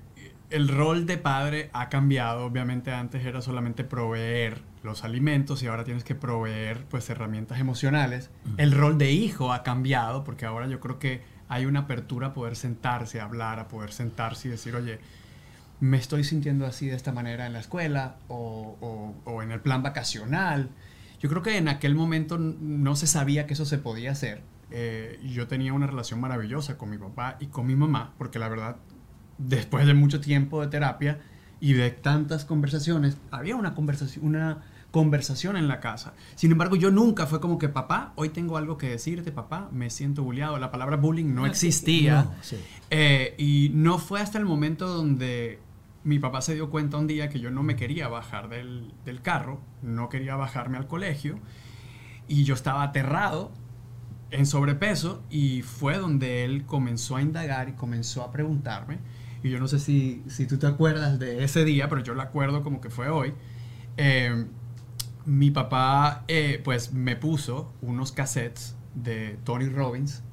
[0.49, 2.45] el rol de padre ha cambiado.
[2.45, 8.29] Obviamente antes era solamente proveer los alimentos y ahora tienes que proveer pues herramientas emocionales.
[8.57, 12.33] El rol de hijo ha cambiado porque ahora yo creo que hay una apertura a
[12.33, 14.99] poder sentarse, a hablar, a poder sentarse y decir, oye,
[15.79, 19.13] me estoy sintiendo así de esta manera en la escuela o,
[19.43, 20.69] en el plan vacacional.
[21.19, 24.41] Yo creo que en aquel momento no se sabía que eso se podía hacer.
[24.71, 28.49] Eh, yo tenía una relación maravillosa con mi papá y con mi mamá, porque la
[28.49, 28.77] verdad,
[29.37, 31.19] después de mucho tiempo de terapia
[31.59, 36.13] y de tantas conversaciones, había una conversación, una conversación en la casa.
[36.35, 39.89] Sin embargo, yo nunca fue como que, papá, hoy tengo algo que decirte, papá, me
[39.89, 40.57] siento bulleado.
[40.57, 42.29] La palabra bullying no, existía.
[42.89, 45.59] Eh, y no fue hasta el momento donde
[46.07, 49.21] mi papá se dio cuenta un día que yo no me quería bajar del, del
[49.21, 51.39] carro, no quería bajarme al colegio
[52.27, 53.51] y yo estaba aterrado
[54.31, 58.99] en sobrepeso y fue donde él comenzó a indagar y comenzó a preguntarme.
[59.43, 62.21] Y yo no sé si, si tú te acuerdas de ese día, pero yo lo
[62.21, 63.33] acuerdo como que fue hoy.
[63.97, 64.45] Eh,
[65.25, 70.23] mi papá eh, pues me puso unos cassettes de Tony Robbins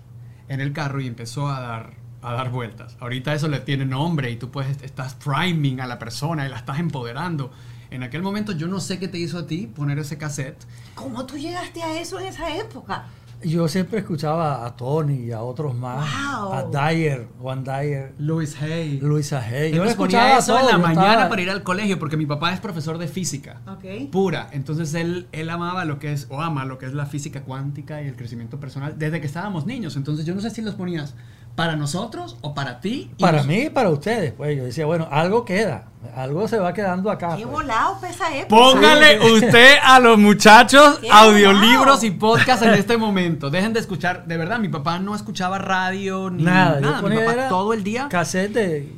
[0.49, 2.97] en el carro y empezó a dar, a dar vueltas.
[3.01, 6.57] Ahorita eso le tiene nombre y tú puedes, estás priming a la persona y la
[6.57, 7.51] estás empoderando.
[7.91, 10.65] En aquel momento yo no sé qué te hizo a ti poner ese cassette.
[10.95, 13.05] ¿Cómo tú llegaste a eso en esa época?
[13.43, 16.09] Yo siempre escuchaba a Tony y a otros más.
[16.41, 16.53] Wow.
[16.55, 18.99] A Dyer, Juan Dyer, Louis Hay.
[19.01, 19.71] Luisa Hay.
[19.73, 22.55] Yo escuchaba eso en la yo mañana estaba- para ir al colegio porque mi papá
[22.55, 23.61] es profesor de física.
[23.69, 24.11] Ok.
[24.11, 24.49] Pura.
[24.53, 28.01] Entonces él, él amaba lo que es, o ama lo que es la física cuántica
[28.01, 29.97] y el crecimiento personal desde que estábamos niños.
[29.97, 31.15] Entonces yo no sé si los ponías
[31.55, 33.11] para nosotros o para ti.
[33.19, 34.33] Para nos- mí y para ustedes.
[34.33, 35.87] Pues yo decía, bueno, algo queda.
[36.17, 37.37] Algo se va quedando acá.
[37.37, 37.53] Qué pues.
[37.53, 38.49] volado para esa época.
[38.49, 42.07] Póngale usted a los muchachos Qué audiolibros volado.
[42.07, 43.51] y podcast en este momento.
[43.51, 44.27] Dejen de escuchar.
[44.27, 47.01] De verdad, mi papá no escuchaba radio ni Nada, nada.
[47.01, 48.09] yo Mi papá era todo el día.
[48.11, 48.93] Cassette de...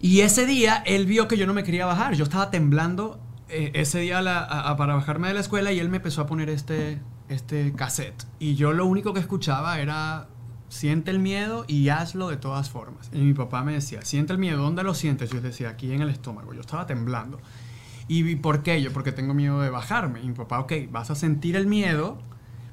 [0.00, 2.14] Y ese día él vio que yo no me quería bajar.
[2.14, 5.70] Yo estaba temblando eh, ese día a la- a- a- para bajarme de la escuela
[5.72, 8.24] y él me empezó a poner este, este cassette.
[8.38, 10.26] Y yo lo único que escuchaba era
[10.70, 13.10] siente el miedo y hazlo de todas formas.
[13.12, 15.28] Y mi papá me decía, siente el miedo, ¿dónde lo sientes?
[15.30, 16.54] Yo decía, aquí en el estómago.
[16.54, 17.38] Yo estaba temblando.
[18.08, 18.80] ¿Y por qué?
[18.80, 20.20] Yo porque tengo miedo de bajarme.
[20.20, 22.18] Y mi papá, ok, vas a sentir el miedo,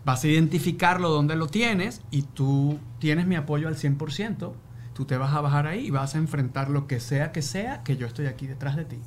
[0.06, 4.54] vas a identificarlo dónde lo tienes y tú tienes mi apoyo al 100%.
[4.94, 7.84] Tú te vas a bajar ahí y vas a enfrentar lo que sea que sea,
[7.84, 8.98] que yo estoy aquí detrás de ti.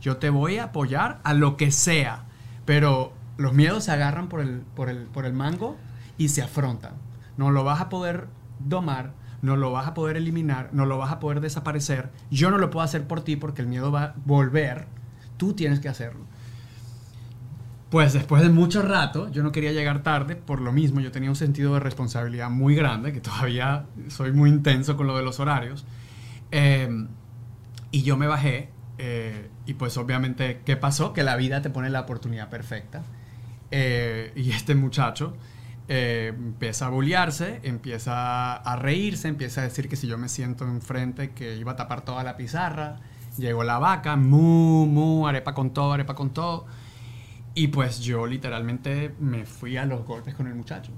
[0.00, 2.26] Yo te voy a apoyar a lo que sea,
[2.66, 5.76] pero los miedos se agarran por el, por el, por el mango
[6.18, 6.94] y se afrontan.
[7.36, 8.28] No lo vas a poder
[8.60, 12.10] domar, no lo vas a poder eliminar, no lo vas a poder desaparecer.
[12.30, 14.86] Yo no lo puedo hacer por ti porque el miedo va a volver.
[15.36, 16.24] Tú tienes que hacerlo.
[17.90, 21.28] Pues después de mucho rato, yo no quería llegar tarde, por lo mismo yo tenía
[21.28, 25.40] un sentido de responsabilidad muy grande, que todavía soy muy intenso con lo de los
[25.40, 25.84] horarios.
[26.52, 26.88] Eh,
[27.90, 31.12] y yo me bajé, eh, y pues obviamente, ¿qué pasó?
[31.12, 33.02] Que la vida te pone la oportunidad perfecta.
[33.72, 35.34] Eh, y este muchacho
[35.92, 40.64] eh, empieza a bullearse, empieza a reírse, empieza a decir que si yo me siento
[40.64, 43.00] enfrente, que iba a tapar toda la pizarra.
[43.36, 46.66] Llegó la vaca, mu, mu, arepa con todo, arepa con todo.
[47.56, 50.92] Y pues yo literalmente me fui a los golpes con el muchacho.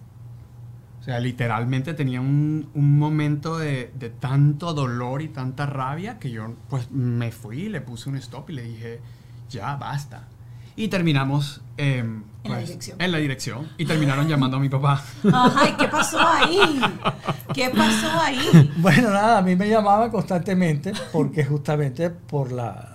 [1.00, 6.30] O sea, literalmente tenía un, un momento de, de tanto dolor y tanta rabia que
[6.30, 9.00] yo pues me fui, le puse un stop y le dije,
[9.48, 10.28] ya, basta.
[10.76, 13.00] Y terminamos em, En la pues, dirección.
[13.00, 15.02] en la dirección y terminaron llamando a mi papá.
[15.56, 16.80] Ay, ¿qué pasó ahí?
[17.54, 18.72] ¿Qué pasó ahí?
[18.78, 22.88] Bueno, nada, a mí me llamaban constantemente porque justamente por la...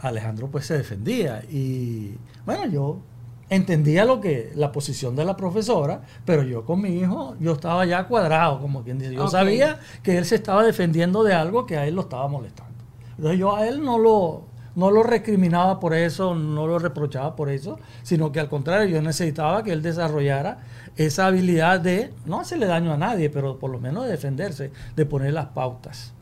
[0.00, 3.00] Alejandro pues se defendía y bueno, yo
[3.48, 7.84] entendía lo que la posición de la profesora, pero yo con mi hijo yo estaba
[7.86, 11.76] ya cuadrado, como quien dice, yo sabía que él se estaba defendiendo de algo que
[11.76, 12.74] a él lo estaba molestando.
[13.16, 14.44] Entonces yo a él no lo
[14.76, 19.02] no lo recriminaba por eso, no lo reprochaba por eso, sino que al contrario, yo
[19.02, 20.58] necesitaba que él desarrollara
[20.96, 25.06] esa habilidad de no hacerle daño a nadie, pero por lo menos de defenderse, de
[25.06, 26.12] poner las pautas.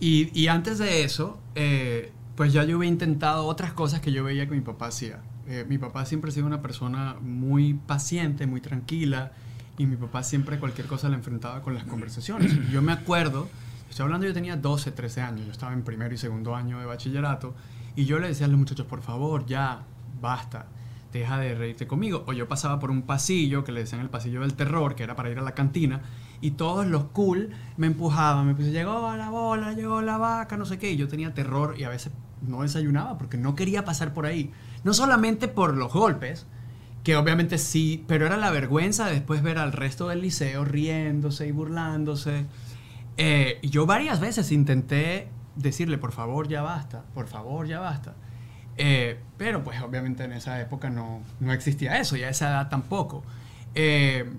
[0.00, 4.48] Y, antes de eso, eh, pues ya yo había intentado otras cosas que yo veía
[4.48, 5.20] que mi papá hacía.
[5.46, 9.30] Eh, mi papá siempre ha sido una persona muy paciente, muy tranquila,
[9.78, 12.52] y mi papá siempre cualquier cosa la enfrentaba con las conversaciones.
[12.72, 13.48] Yo me acuerdo,
[13.92, 16.86] estoy hablando, yo tenía 12, 13 años, yo estaba en primero y segundo año de
[16.86, 17.54] bachillerato,
[17.94, 19.82] y yo le decía a los muchachos, por favor, ya,
[20.18, 20.66] basta,
[21.12, 22.24] deja de reírte conmigo.
[22.26, 25.14] O yo pasaba por un pasillo, que le decían el pasillo del terror, que era
[25.14, 26.00] para ir a la cantina,
[26.40, 30.64] y todos los cool me empujaban, me puse, llegó la bola, llegó la vaca, no
[30.64, 34.14] sé qué, y yo tenía terror y a veces no desayunaba porque no quería pasar
[34.14, 34.50] por ahí.
[34.84, 36.46] No solamente por los golpes,
[37.04, 41.46] que obviamente sí, pero era la vergüenza de después ver al resto del liceo riéndose
[41.46, 42.46] y burlándose.
[43.16, 48.14] Eh, yo varias veces intenté decirle, por favor, ya basta, por favor, ya basta.
[48.76, 52.68] Eh, pero pues obviamente en esa época no, no existía eso, y a esa edad
[52.68, 53.22] tampoco.
[53.74, 54.30] Eh,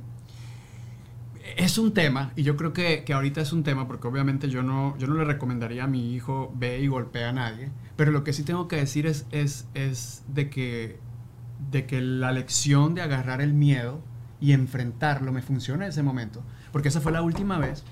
[1.58, 4.64] es un tema, y yo creo que, que ahorita es un tema, porque obviamente yo
[4.64, 8.24] no, yo no le recomendaría a mi hijo ve y golpea a nadie, pero lo
[8.24, 11.00] que sí tengo que decir es, es, es de, que,
[11.70, 14.02] de que la lección de agarrar el miedo
[14.40, 17.84] y enfrentarlo me funciona en ese momento, porque esa fue la última vez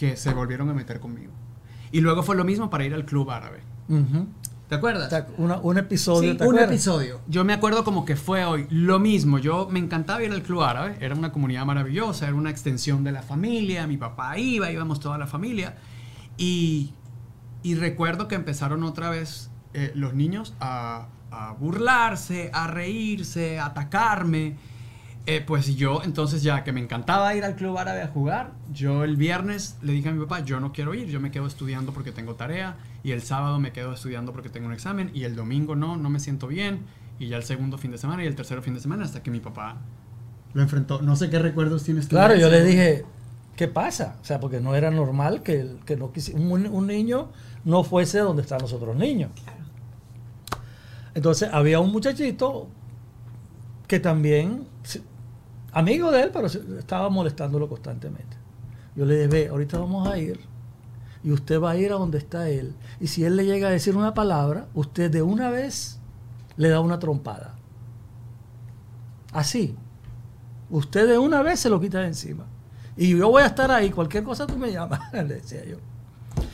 [0.00, 1.30] que se volvieron a meter conmigo.
[1.92, 3.60] Y luego fue lo mismo para ir al club árabe.
[3.88, 4.26] Ujú.
[4.68, 5.12] ¿Te acuerdas?
[5.36, 6.70] Una- un episodio, Sí, ¿te un acuerdas?
[6.70, 7.20] episodio.
[7.28, 8.66] Yo me acuerdo como que fue hoy.
[8.70, 10.96] Lo mismo, yo me encantaba ir al club árabe.
[11.00, 13.86] Era una comunidad maravillosa, era una extensión de la familia.
[13.86, 15.76] Mi papá iba, íbamos toda la familia.
[16.38, 16.94] Y
[17.62, 23.66] Y recuerdo que empezaron otra vez eh, los niños a, a burlarse, a reírse, a
[23.66, 24.56] atacarme.
[25.30, 29.04] Eh, pues yo, entonces ya que me encantaba ir al club árabe a jugar, yo
[29.04, 31.92] el viernes le dije a mi papá, yo no quiero ir, yo me quedo estudiando
[31.92, 35.36] porque tengo tarea, y el sábado me quedo estudiando porque tengo un examen, y el
[35.36, 36.80] domingo no, no me siento bien,
[37.20, 39.30] y ya el segundo fin de semana y el tercero fin de semana, hasta que
[39.30, 39.76] mi papá
[40.52, 41.00] lo enfrentó.
[41.00, 42.16] No sé qué recuerdos tienes tú.
[42.16, 43.04] Claro, yo le dije,
[43.54, 44.16] ¿qué pasa?
[44.20, 47.30] O sea, porque no era normal que, que no un, un niño
[47.64, 49.30] no fuese donde están los otros niños.
[51.14, 52.66] Entonces había un muchachito
[53.86, 54.66] que también,
[55.72, 58.36] amigo de él, pero estaba molestándolo constantemente.
[58.94, 60.40] Yo le dije, ve, ahorita vamos a ir
[61.22, 62.74] y usted va a ir a donde está él.
[62.98, 65.98] Y si él le llega a decir una palabra, usted de una vez
[66.56, 67.54] le da una trompada.
[69.32, 69.76] Así.
[70.70, 72.44] Usted de una vez se lo quita de encima.
[72.96, 75.76] Y yo voy a estar ahí, cualquier cosa tú me llamas, le decía yo.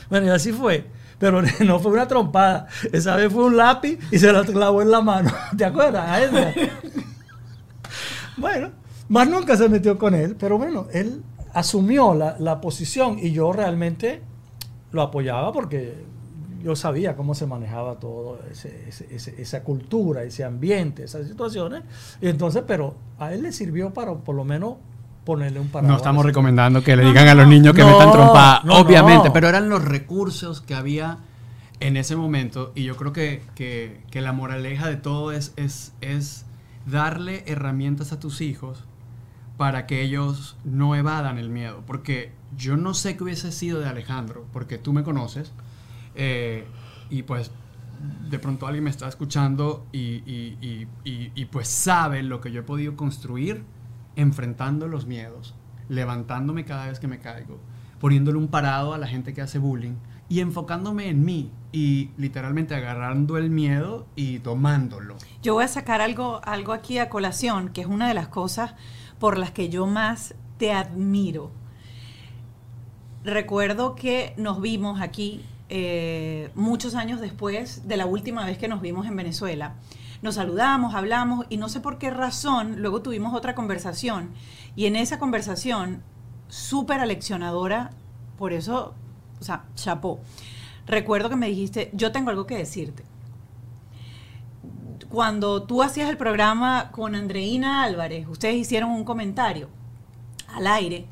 [0.09, 0.89] Bueno, y así fue.
[1.19, 2.67] Pero no fue una trompada.
[2.91, 5.31] Esa vez fue un lápiz y se la clavó en la mano.
[5.57, 6.07] ¿Te acuerdas?
[6.07, 6.53] A
[8.37, 8.71] bueno,
[9.09, 10.35] más nunca se metió con él.
[10.39, 11.21] Pero bueno, él
[11.53, 14.21] asumió la, la posición y yo realmente
[14.91, 16.05] lo apoyaba porque
[16.63, 21.83] yo sabía cómo se manejaba todo ese- ese- ese- esa cultura, ese ambiente, esas situaciones.
[22.21, 24.75] Y entonces, pero a él le sirvió para por lo menos
[25.23, 25.91] ponerle un paraguas.
[25.91, 28.61] No estamos recomendando que le No, digan no, a los niños que No, metan trompada,
[28.63, 31.19] no, obviamente, pero eran los recursos que había
[31.79, 35.93] en ese momento y yo creo que, que- que la moraleja de todo es, es,
[36.01, 36.45] es
[36.85, 38.83] darle herramientas a tus hijos
[39.57, 43.87] para que ellos no evadan el miedo, porque yo no sé qué hubiese sido de
[43.87, 45.51] Alejandro, porque tú me conoces
[46.15, 46.65] eh,
[47.09, 47.51] y pues
[48.29, 50.21] de pronto alguien me está escuchando y,
[51.03, 53.63] y- pues sabe lo que yo he podido construir
[54.15, 55.55] enfrentando los miedos,
[55.89, 57.59] levantándome cada vez que me caigo,
[57.99, 59.95] poniéndole un parado a la gente que hace bullying
[60.29, 65.15] y enfocándome en mí y literalmente agarrando el miedo y tomándolo.
[65.41, 68.75] Yo voy a sacar algo, algo aquí a colación, que es una de las cosas
[69.19, 71.51] por las que yo más te admiro.
[73.23, 78.81] Recuerdo que nos vimos aquí eh, muchos años después de la última vez que nos
[78.81, 79.75] vimos en Venezuela.
[80.21, 84.31] Nos saludamos, hablamos y no sé por qué razón, luego tuvimos otra conversación
[84.75, 86.01] y en esa conversación,
[86.47, 87.91] súper aleccionadora,
[88.37, 88.93] por eso,
[89.39, 90.19] o sea, chapó.
[90.87, 93.03] Recuerdo que me dijiste, yo tengo algo que decirte
[95.09, 99.69] cuando tú hacías el programa con Andreina Álvarez, ustedes hicieron un comentario
[100.53, 101.05] al aire.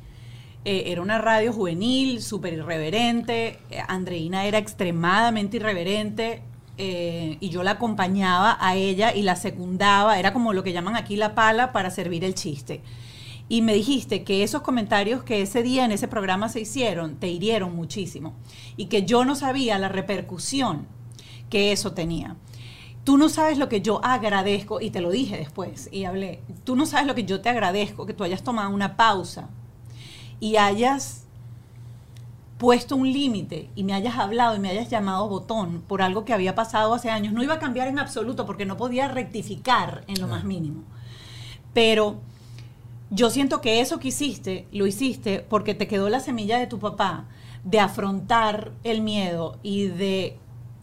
[0.65, 3.59] Eh, era una radio juvenil, súper irreverente.
[3.69, 6.41] Eh, Andreina era extremadamente irreverente.
[6.77, 10.19] eh, y yo la acompañaba a ella y la secundaba.
[10.19, 12.81] Era como lo que llaman aquí la pala para servir el chiste.
[13.47, 17.27] Y me dijiste que esos comentarios que ese día en ese programa se hicieron te
[17.29, 18.33] hirieron muchísimo.
[18.75, 20.87] Y que yo no sabía la repercusión
[21.49, 22.35] que eso tenía.
[23.05, 26.75] Tú no sabes lo que yo agradezco, y te lo dije después, y hablé, tú
[26.75, 29.47] no sabes lo que yo te agradezco, que tú hayas tomado una pausa
[30.41, 31.25] y hayas
[32.57, 36.33] puesto un límite y me hayas hablado y me hayas llamado botón por algo que
[36.33, 37.33] había pasado hace años.
[37.33, 40.83] No iba a cambiar en absoluto porque no podía rectificar en lo más mínimo.
[41.73, 42.17] Pero
[43.11, 46.79] yo siento que eso que hiciste, lo hiciste porque te quedó la semilla de tu
[46.79, 47.25] papá
[47.63, 50.37] de afrontar el miedo y de,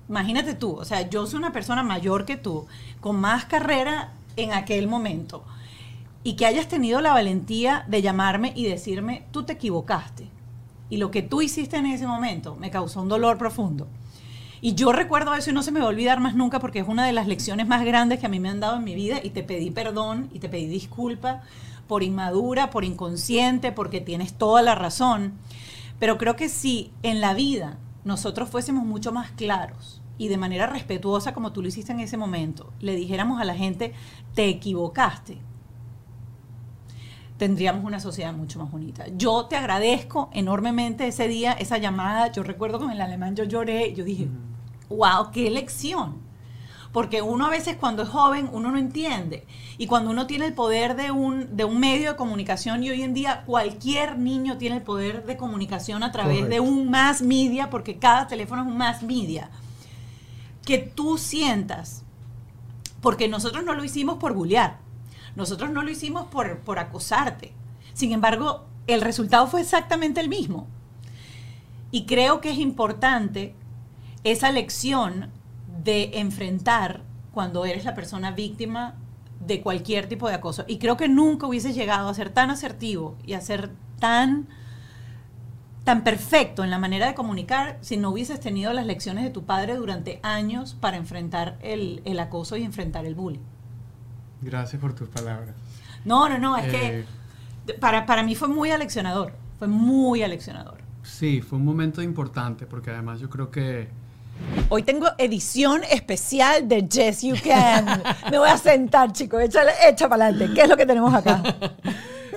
[0.08, 2.66] imagínate tú, o sea, yo soy una persona mayor que tú,
[3.00, 5.44] con más carrera en aquel momento,
[6.24, 10.28] y que hayas tenido la valentía de llamarme y decirme, tú te equivocaste.
[10.88, 13.88] Y lo que tú hiciste en ese momento me causó un dolor profundo.
[14.60, 16.86] Y yo recuerdo eso y no se me va a olvidar más nunca porque es
[16.86, 19.18] una de las lecciones más grandes que a mí me han dado en mi vida
[19.20, 21.42] y te pedí perdón y te pedí disculpa
[21.88, 25.32] por inmadura, por inconsciente, porque tienes toda la razón.
[25.98, 30.66] Pero creo que si en la vida nosotros fuésemos mucho más claros y de manera
[30.66, 33.92] respetuosa como tú lo hiciste en ese momento, le dijéramos a la gente,
[34.34, 35.38] te equivocaste,
[37.36, 39.06] tendríamos una sociedad mucho más bonita.
[39.16, 42.30] Yo te agradezco enormemente ese día, esa llamada.
[42.30, 44.28] Yo recuerdo con el alemán yo lloré, yo dije,
[44.88, 46.31] wow, qué lección.
[46.92, 49.46] Porque uno a veces cuando es joven, uno no entiende.
[49.78, 53.02] Y cuando uno tiene el poder de un, de un medio de comunicación, y hoy
[53.02, 57.70] en día cualquier niño tiene el poder de comunicación a través de un más media,
[57.70, 59.50] porque cada teléfono es un más media,
[60.66, 62.04] que tú sientas,
[63.00, 64.78] porque nosotros no lo hicimos por bullear,
[65.34, 67.52] nosotros no lo hicimos por, por acosarte.
[67.94, 70.66] Sin embargo, el resultado fue exactamente el mismo.
[71.90, 73.54] Y creo que es importante
[74.24, 75.30] esa lección
[75.84, 77.02] de enfrentar
[77.32, 78.94] cuando eres la persona víctima
[79.46, 80.64] de cualquier tipo de acoso.
[80.68, 84.48] Y creo que nunca hubieses llegado a ser tan asertivo y a ser tan
[85.84, 89.44] tan perfecto en la manera de comunicar si no hubieses tenido las lecciones de tu
[89.44, 93.40] padre durante años para enfrentar el, el acoso y enfrentar el bullying.
[94.40, 95.56] Gracias por tus palabras.
[96.04, 97.06] No, no, no, es Eh,
[97.66, 100.78] que para, para mí fue muy aleccionador, fue muy aleccionador.
[101.02, 103.88] Sí, fue un momento importante porque además yo creo que
[104.68, 108.02] Hoy tengo edición especial de Yes You Can.
[108.30, 110.54] Me voy a sentar, chicos, échale, echa para adelante.
[110.54, 111.42] ¿Qué es lo que tenemos acá?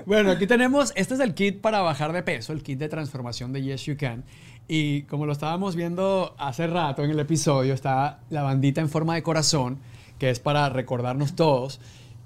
[0.05, 3.51] Bueno, aquí tenemos, este es el kit para bajar de peso, el kit de transformación
[3.53, 4.23] de Yes You Can.
[4.67, 9.15] Y como lo estábamos viendo hace rato en el episodio, está la bandita en forma
[9.15, 9.79] de corazón,
[10.19, 11.79] que es para recordarnos todos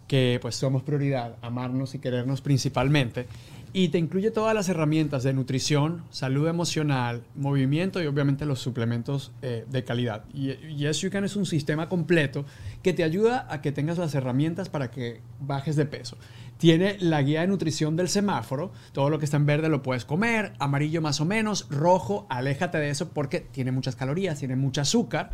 [0.09, 3.27] que pues somos prioridad, amarnos y querernos principalmente.
[3.71, 9.31] Y te incluye todas las herramientas de nutrición, salud emocional, movimiento y obviamente los suplementos
[9.41, 10.25] eh, de calidad.
[10.29, 12.45] Yes You Can es un sistema completo
[12.81, 16.17] que te ayuda a que tengas las herramientas para que bajes de peso.
[16.57, 20.03] Tiene la guía de nutrición del semáforo, todo lo que está en verde lo puedes
[20.03, 24.81] comer, amarillo más o menos, rojo, aléjate de eso porque tiene muchas calorías, tiene mucho
[24.81, 25.31] azúcar.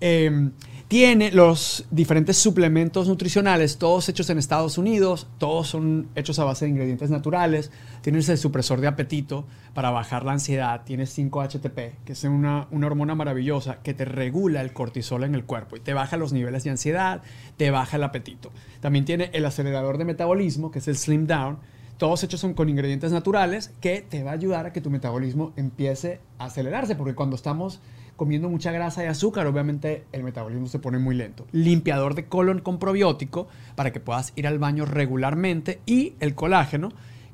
[0.00, 0.50] Eh,
[0.94, 6.66] tiene los diferentes suplementos nutricionales, todos hechos en Estados Unidos, todos son hechos a base
[6.66, 7.72] de ingredientes naturales.
[8.02, 12.86] Tienes el supresor de apetito para bajar la ansiedad, tienes 5-HTP, que es una, una
[12.86, 16.62] hormona maravillosa que te regula el cortisol en el cuerpo y te baja los niveles
[16.64, 17.22] de ansiedad,
[17.56, 18.52] te baja el apetito.
[18.80, 21.58] También tiene el acelerador de metabolismo, que es el Slim Down.
[21.96, 25.52] Todos hechos son con ingredientes naturales que te va a ayudar a que tu metabolismo
[25.56, 27.80] empiece a acelerarse, porque cuando estamos
[28.16, 31.46] comiendo mucha grasa y azúcar, obviamente el metabolismo se pone muy lento.
[31.52, 36.90] Limpiador de colon con probiótico para que puedas ir al baño regularmente y el colágeno,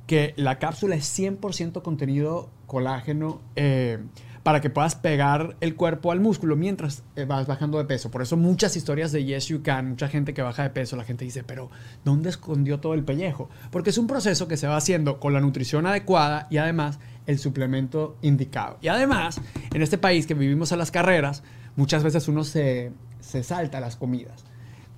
[0.06, 3.98] que la cápsula es 100% contenido colágeno eh,
[4.42, 8.10] para que puedas pegar el cuerpo al músculo mientras eh, vas bajando de peso.
[8.10, 11.04] Por eso muchas historias de Yes You Can, mucha gente que baja de peso, la
[11.04, 11.70] gente dice, pero
[12.04, 13.50] ¿dónde escondió todo el pellejo?
[13.70, 17.38] Porque es un proceso que se va haciendo con la nutrición adecuada y además el
[17.38, 18.78] suplemento indicado.
[18.80, 19.40] Y además,
[19.72, 21.42] en este país que vivimos a las carreras,
[21.76, 24.44] muchas veces uno se, se salta las comidas.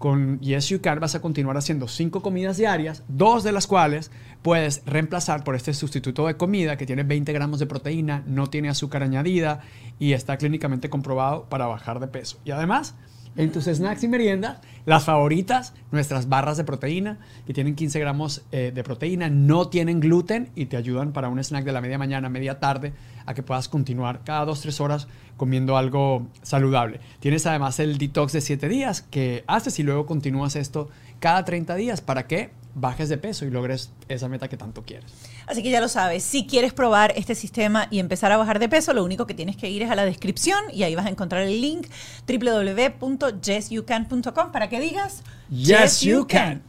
[0.03, 4.11] Con Yes vas a continuar haciendo cinco comidas diarias, dos de las cuales
[4.43, 8.69] puedes reemplazar por este sustituto de comida que tiene 20 gramos de proteína, no tiene
[8.69, 9.61] azúcar añadida
[10.01, 12.41] y está clínicamente comprobado para bajar de peso.
[12.45, 12.97] Y además,
[13.37, 18.43] en tus snacks y meriendas, las favoritas, nuestras barras de proteína, que tienen 15 gramos
[18.51, 21.99] eh, de proteína, no tienen gluten y te ayudan para un snack de la media
[21.99, 22.93] mañana, media tarde,
[23.27, 27.01] a que puedas continuar cada 2-3 horas comiendo algo saludable.
[27.21, 30.89] Tienes además el detox de 7 días que haces y luego continúas esto
[31.21, 35.13] cada 30 días para que bajes de peso y logres esa meta que tanto quieres.
[35.47, 38.69] Así que ya lo sabes, si quieres probar este sistema y empezar a bajar de
[38.69, 41.11] peso, lo único que tienes que ir es a la descripción y ahí vas a
[41.11, 41.89] encontrar el link
[42.27, 46.63] www.yesyoucan.com para que digas Yes, you can.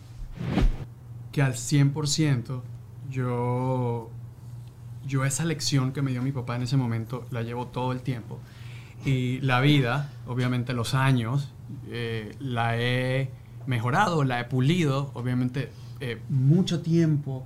[1.31, 2.61] Que al 100%
[3.09, 4.09] yo,
[5.13, 8.01] yo esa lección que me dio mi papá en ese momento la llevo todo el
[8.01, 8.39] tiempo.
[9.05, 11.53] Y la vida, obviamente los años,
[11.87, 13.29] eh, la he
[13.67, 17.45] mejorado, la he pulido, obviamente eh, mucho tiempo.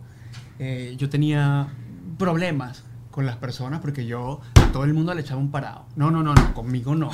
[0.59, 1.67] eh, yo tenía
[2.17, 5.83] problemas con las personas porque yo a todo el mundo le echaba un parado.
[5.97, 7.11] No, no, no, no, conmigo no.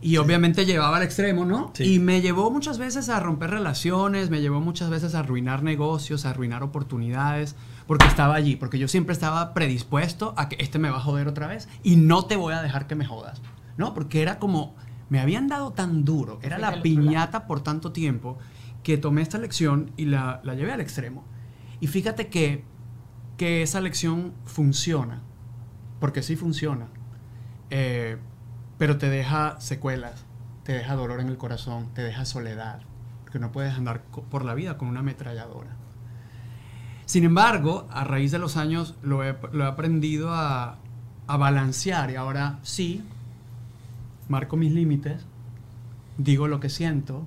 [0.00, 1.70] Y obviamente llevaba al extremo, ¿no?
[1.72, 1.94] Sí.
[1.94, 6.26] Y me llevó muchas veces a romper relaciones, me llevó muchas veces a arruinar negocios,
[6.26, 7.56] a arruinar oportunidades,
[7.86, 11.28] porque estaba allí, porque yo siempre estaba predispuesto a que este me va a joder
[11.28, 13.42] otra vez y no te voy a dejar que me jodas,
[13.76, 13.94] ¿no?
[13.94, 14.74] Porque era como,
[15.10, 18.38] me habían dado tan duro, era la piñata por tanto tiempo,
[18.82, 21.24] que tomé esta lección y la, la llevé al extremo.
[21.80, 22.64] Y fíjate que,
[23.36, 25.22] que esa lección funciona,
[26.00, 26.88] porque sí funciona.
[27.70, 28.18] Eh,
[28.78, 30.24] pero te deja secuelas,
[30.64, 32.80] te deja dolor en el corazón, te deja soledad,
[33.22, 35.76] porque no puedes andar por la vida con una ametralladora.
[37.06, 40.76] Sin embargo, a raíz de los años lo he, lo he aprendido a,
[41.26, 43.02] a balancear y ahora sí,
[44.28, 45.22] marco mis límites,
[46.16, 47.22] digo lo que siento,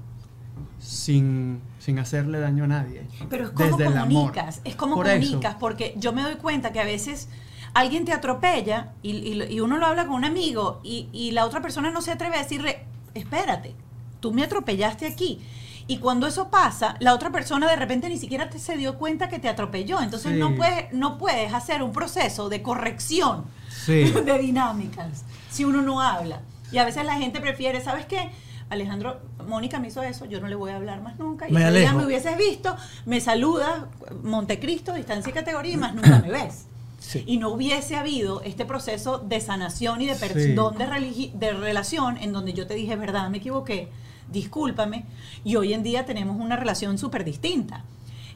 [0.80, 3.04] sin, sin hacerle daño a nadie.
[3.30, 5.20] Pero es como Desde comunicas, es como Por eso.
[5.20, 7.30] comunicas, porque yo me doy cuenta que a veces
[7.74, 11.46] alguien te atropella y, y- y uno lo habla con un amigo y, y la
[11.46, 12.80] otra persona no se atreve a decirle,
[13.14, 13.76] espérate,
[14.20, 15.40] tú me atropellaste aquí.
[15.88, 19.30] Y cuando eso pasa, la otra persona de repente ni siquiera te se dio cuenta
[19.30, 20.02] que te atropelló.
[20.02, 20.38] Entonces Sí.
[20.40, 24.04] no, puedes, no puedes hacer un proceso de corrección Sí.
[24.26, 26.42] de dinámicas si uno no habla.
[26.72, 28.30] Y a veces la gente prefiere, ¿sabes qué?
[28.70, 31.48] Alejandro, Mónica me hizo eso, yo no le voy a hablar más nunca.
[31.48, 31.98] Y Me día alejo.
[32.00, 32.76] me hubieses visto,
[33.06, 33.84] me saludas,
[34.24, 36.66] Montecristo, distancia y categoría, y más nunca me ves.
[37.00, 37.24] Sí.
[37.26, 40.20] Y no hubiese habido este proceso de sanación y de Sí.
[40.28, 43.90] perdón de, de relación en donde yo te dije, verdad, me equivoqué,
[44.32, 45.06] discúlpame,
[45.44, 47.84] y hoy en día tenemos una relación súper distinta.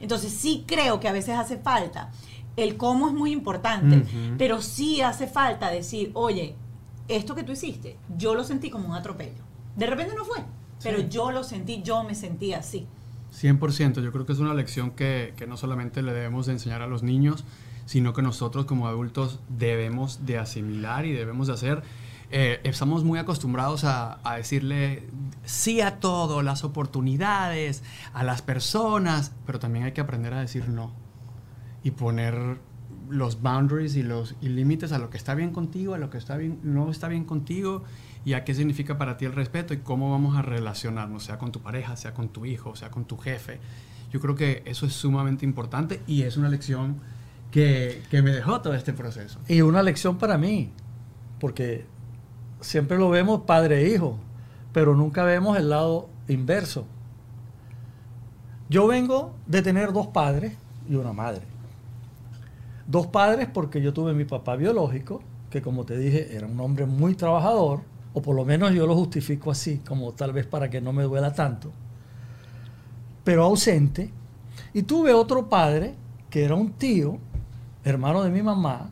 [0.00, 2.10] Entonces sí creo que a veces hace falta
[2.56, 4.34] el cómo es muy importante, Ujú.
[4.36, 6.54] pero sí hace falta decir, oye,
[7.08, 9.42] esto que tú hiciste, yo lo sentí como un atropello.
[9.76, 10.38] De repente no fue,
[10.82, 11.06] pero Sí.
[11.08, 12.86] yo lo sentí, yo me sentí así.
[13.32, 16.82] 100%, yo creo que es una lección que, que no solamente le debemos de enseñar
[16.82, 17.44] a los niños,
[17.86, 21.82] sino que nosotros como adultos debemos de asimilar y debemos de hacer.
[22.32, 25.06] Eh, estamos muy acostumbrados a, a decirle
[25.44, 27.82] sí a todo, las oportunidades,
[28.14, 30.92] a las personas, pero también hay que aprender a decir no
[31.84, 32.58] y poner
[33.08, 36.18] los boundaries y los y límites a lo que está bien contigo, a lo que
[36.18, 37.84] está bien, no está bien contigo
[38.24, 41.52] y a qué significa para ti el respeto y cómo vamos a relacionarnos, sea con
[41.52, 43.58] tu pareja, sea con tu hijo, sea con tu jefe.
[44.12, 47.00] Yo creo que eso es sumamente importante y es una lección
[47.50, 49.40] que, que me dejó todo este proceso.
[49.48, 50.70] Y una lección para mí,
[51.40, 51.86] porque
[52.62, 54.16] siempre lo vemos padre e hijo,
[54.72, 56.86] pero nunca vemos el lado inverso.
[58.70, 60.54] Yo vengo de tener dos padres
[60.88, 61.42] y una madre.
[62.86, 66.86] Dos padres porque yo tuve mi papá biológico, que como te dije era un hombre
[66.86, 67.80] muy trabajador,
[68.14, 71.02] o por lo menos yo lo justifico así, como tal vez para que no me
[71.02, 71.70] duela tanto,
[73.24, 74.10] pero ausente.
[74.74, 75.94] Y tuve otro padre,
[76.30, 77.18] que era un tío,
[77.84, 78.90] hermano de mi mamá,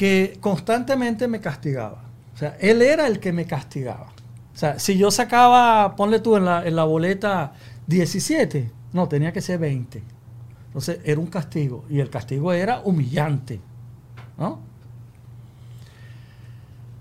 [0.00, 2.04] que constantemente me castigaba.
[2.34, 4.06] O sea, él era el que me castigaba.
[4.54, 7.52] O sea, si yo sacaba, ponle tú en la, en la boleta
[7.86, 10.02] 17, no, tenía que ser 20.
[10.68, 13.60] Entonces era un castigo y el castigo era humillante.
[14.38, 14.60] ¿no?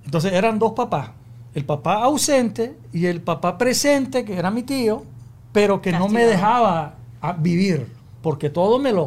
[0.04, 1.12] Entonces eran dos papás.
[1.54, 5.06] El papá ausente y el papá presente, que era mi tío,
[5.54, 7.88] pero que no me dejaba a vivir,
[8.22, 9.06] porque todo me lo...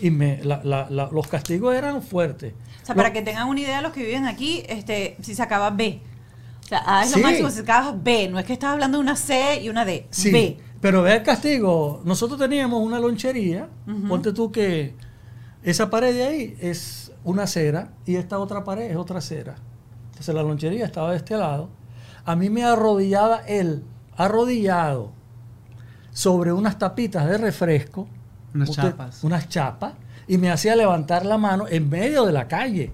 [0.00, 2.54] Y me, la- la- la- los castigos eran fuertes.
[2.82, 6.00] O sea, para que tengan una idea los que viven aquí, este, si sacaba B.
[6.64, 7.20] O sea, A es Sí.
[7.20, 8.28] lo máximo si sacabas B.
[8.28, 10.06] No es que estás hablando de una C y una D.
[10.10, 10.58] Sí, B.
[10.80, 12.00] pero ve el castigo.
[12.04, 13.68] Nosotros teníamos una lonchería.
[14.08, 14.94] Ponte tú que
[15.62, 19.54] esa pared de ahí es una acera y esta otra pared es otra acera.
[20.10, 21.68] Entonces la lonchería estaba de este lado.
[22.24, 23.84] A mí me arrodillaba él,
[24.16, 25.12] arrodillado,
[26.12, 28.08] sobre unas tapitas de refresco.
[28.54, 29.24] Unas Usted- chapas.
[29.24, 29.94] Unas chapas.
[30.26, 32.92] Y me hacía levantar la mano en medio de la calle.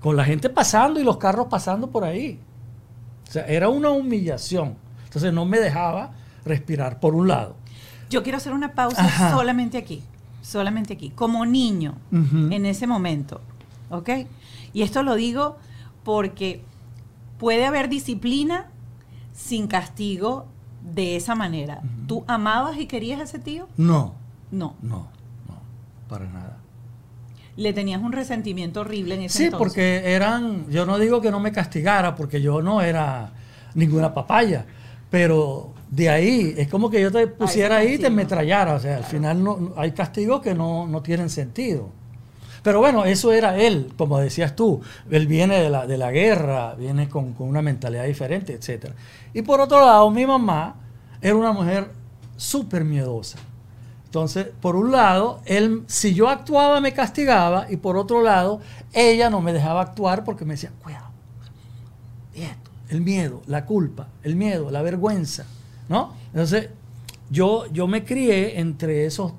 [0.00, 2.40] Con la gente pasando y los carros pasando por ahí.
[3.28, 4.76] O sea, era una humillación.
[5.04, 6.12] Entonces no me dejaba
[6.44, 7.56] respirar por un lado.
[8.10, 9.32] Yo quiero hacer una pausa Ajá.
[9.32, 10.02] solamente aquí.
[10.42, 11.10] Solamente aquí.
[11.10, 13.40] Como niño, en ese momento.
[13.90, 14.10] ¿Ok?
[14.72, 15.56] Y esto lo digo
[16.04, 16.62] porque
[17.38, 18.66] puede haber disciplina
[19.32, 20.46] sin castigo
[20.82, 21.82] de esa manera.
[22.06, 23.68] ¿Tú amabas y querías a ese tío?
[23.76, 24.14] No.
[24.52, 25.08] no, no,
[26.08, 26.58] para nada.
[27.56, 29.58] Le tenías un resentimiento horrible en ese Sí, entonces.
[29.66, 33.30] porque eran, yo no digo que no me castigara, porque yo no era
[33.74, 34.66] ninguna papaya,
[35.10, 38.98] pero de ahí es como que yo te pusiera ahí y te metrallara, o sea,
[38.98, 41.88] al final no, no- hay castigos que no, no tienen sentido.
[42.62, 44.80] Pero bueno, eso era él, como decías tú,
[45.10, 48.90] él viene de la, de la guerra, viene con, con una mentalidad diferente, etc.
[49.32, 50.74] Y por otro lado, mi mamá
[51.22, 51.90] era una mujer
[52.36, 53.38] súper miedosa.
[54.16, 58.60] Entonces, por un lado, él, si yo actuaba, me castigaba, y por otro lado,
[58.94, 61.10] ella no me dejaba actuar porque me decía, cuidado,
[62.34, 65.44] y esto, el miedo, la culpa, el miedo, la vergüenza,
[65.90, 66.14] ¿no?
[66.28, 66.70] Entonces,
[67.28, 69.34] yo, yo me crié entre esos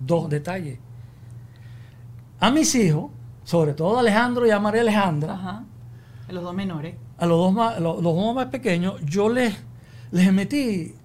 [0.00, 0.80] dos detalles.
[2.40, 3.12] A mis hijos,
[3.44, 5.64] sobre todo a Alejandro y a María Alejandra, Ajá.
[6.28, 6.96] Los dos menores.
[7.18, 9.54] a los dos más, los, los dos más pequeños, yo les,
[10.10, 10.96] les metí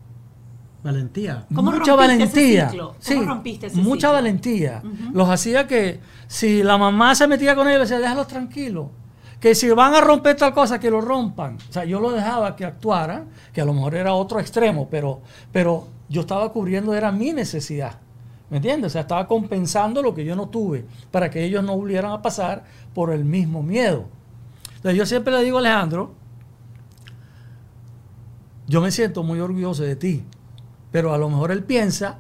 [0.92, 1.46] valentía.
[1.54, 2.70] ¿Cómo mucha rompiste ese valentía.
[2.70, 2.88] ciclo?
[2.88, 4.14] ¿Cómo Sí, rompiste ese mucha ciclo?
[4.14, 4.84] valentía.
[5.14, 8.88] Los hacía que si la mamá se metía con ellos, decía, déjalos tranquilos.
[9.40, 11.58] Que si van a romper tal cosa, que lo rompan.
[11.70, 15.22] O sea, yo lo dejaba que actuaran, que a lo mejor era otro extremo, pero,
[15.52, 18.00] pero yo estaba cubriendo, era mi necesidad.
[18.50, 18.88] ¿Me entiendes?
[18.88, 22.22] O sea, estaba compensando lo que yo no tuve para que ellos no volvieran a
[22.22, 22.64] pasar
[22.96, 24.06] por el mismo miedo.
[24.78, 26.14] Entonces, yo siempre le digo a Alejandro,
[28.68, 30.24] yo me siento muy orgulloso de ti,
[30.92, 32.20] pero a lo mejor él piensa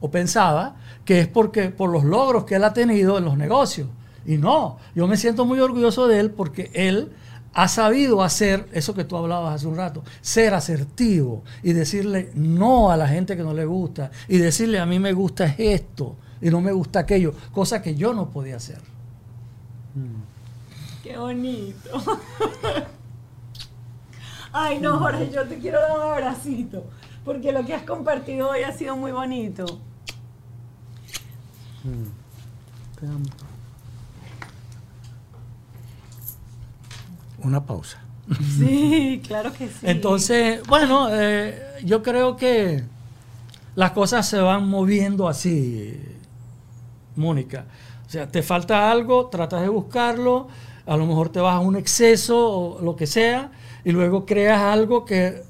[0.00, 3.88] o pensaba que es porque por los logros que él ha tenido en los negocios.
[4.26, 7.12] Y no, yo me siento muy orgulloso de él porque él
[7.54, 12.90] ha sabido hacer eso que tú hablabas hace un rato, ser asertivo y decirle no
[12.90, 16.50] a la gente que no le gusta y decirle a mí me gusta esto y
[16.50, 18.78] no me gusta aquello, cosa que yo no podía hacer.
[21.02, 21.90] Qué bonito.
[24.52, 26.84] Ay, no, Jorge, yo te quiero dar un abracito.
[27.28, 29.66] Porque lo que has compartido hoy ha sido muy bonito.
[37.42, 38.02] Una pausa.
[38.56, 39.74] Sí, claro que sí.
[39.82, 42.82] Entonces, bueno, eh, yo creo que
[43.74, 46.00] las cosas se van moviendo así,
[47.14, 47.66] Mónica.
[48.06, 50.48] O sea, te falta algo, tratas de buscarlo,
[50.86, 53.52] a lo mejor te vas a un exceso o lo que sea,
[53.84, 55.46] y luego creas algo que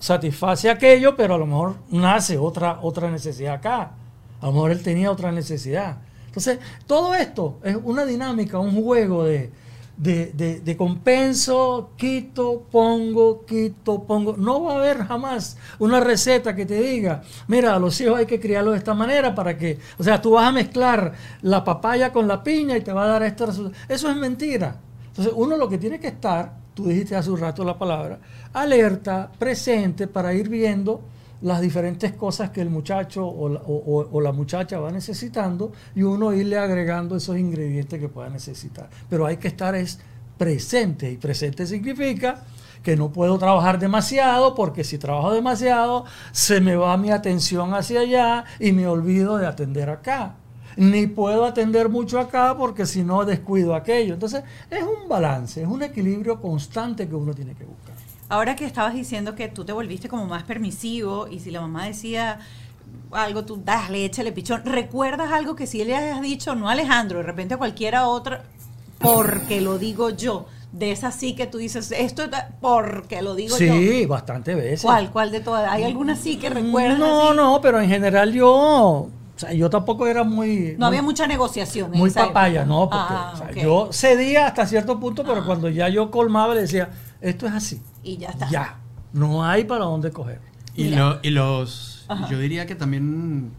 [0.00, 3.92] satisface aquello, pero a lo mejor nace otra, otra necesidad acá.
[4.40, 5.98] A lo mejor él tenía otra necesidad.
[6.26, 9.52] Entonces, todo esto es una dinámica, un juego de,
[9.96, 14.36] de, de, de, compenso, quito, pongo, quito, pongo.
[14.36, 18.26] No va a haber jamás una receta que te diga, mira, a los hijos hay
[18.26, 22.12] que criarlos de esta manera para que, o sea, tú vas a mezclar la papaya
[22.12, 23.72] con la piña y te va a dar esto.
[23.88, 24.80] Eso es mentira.
[25.08, 28.18] Entonces, uno lo que tiene que estar, tú dijiste hace un rato la palabra,
[28.52, 31.00] alerta, presente para ir viendo
[31.42, 36.32] las diferentes cosas que el muchacho o la, o, la, muchacha va necesitando y uno
[36.34, 38.90] irle agregando esos ingredientes que pueda necesitar.
[39.08, 39.98] Pero hay que estar es
[40.36, 42.42] presente y presente significa
[42.82, 48.00] que no puedo trabajar demasiado porque si trabajo demasiado se me va mi atención hacia
[48.00, 50.36] allá y me olvido de atender acá.
[50.76, 54.14] Ni puedo atender mucho acá porque si no descuido aquello.
[54.14, 57.94] Entonces es un balance, es un equilibrio constante que uno tiene que buscar.
[58.28, 61.86] Ahora que estabas diciendo que tú te volviste como más permisivo y si la mamá
[61.86, 62.38] decía
[63.10, 64.62] algo, tú dale, échale pichón.
[64.64, 68.44] ¿Recuerdas algo que sí le hayas dicho, no a Alejandro, de repente a cualquiera otra,
[68.98, 70.46] porque lo digo yo?
[70.70, 72.22] De esas sí que tú dices, esto
[72.60, 73.74] porque lo digo sí, yo.
[73.74, 74.82] Sí, bastantes veces.
[74.82, 75.10] ¿Cuál?
[75.10, 75.68] ¿Cuál de todas?
[75.68, 77.00] ¿Hay alguna sí que recuerdas?
[77.00, 77.36] No, así?
[77.36, 79.08] no, pero en general yo
[79.40, 80.72] o sea, yo tampoco era muy...
[80.72, 81.92] No muy, había mucha negociación.
[81.92, 83.62] Muy papaya, no, porque ah, o sea, okay.
[83.62, 85.46] yo cedía hasta cierto punto, pero ah.
[85.46, 86.90] cuando ya yo colmaba le decía,
[87.22, 87.80] esto es así.
[88.02, 88.50] Y ya está.
[88.50, 88.80] Ya.
[89.14, 90.42] No hay para dónde coger.
[90.74, 92.04] Y, lo, y los.
[92.08, 92.28] Ajá.
[92.28, 93.52] Yo diría que también.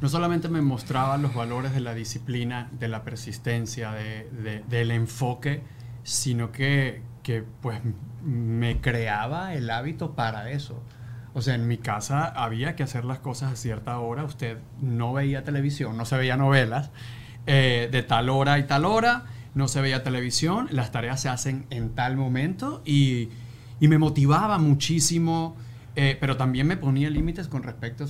[0.00, 4.90] No solamente me mostraba los valores de la disciplina, de la persistencia, de, de, del
[4.90, 5.62] enfoque,
[6.02, 7.80] sino que, que pues
[8.24, 10.82] me creaba el hábito para eso.
[11.32, 14.24] O sea, en mi casa había que hacer las cosas a cierta hora.
[14.24, 16.90] Usted no veía televisión, no se veía novelas.
[17.46, 19.24] Eh, de tal hora y tal hora
[19.54, 20.68] no se veía televisión.
[20.70, 23.28] Las tareas se hacen en tal momento y,
[23.78, 25.56] y me motivaba muchísimo.
[25.96, 28.08] Eh, pero también me ponía límites con respecto o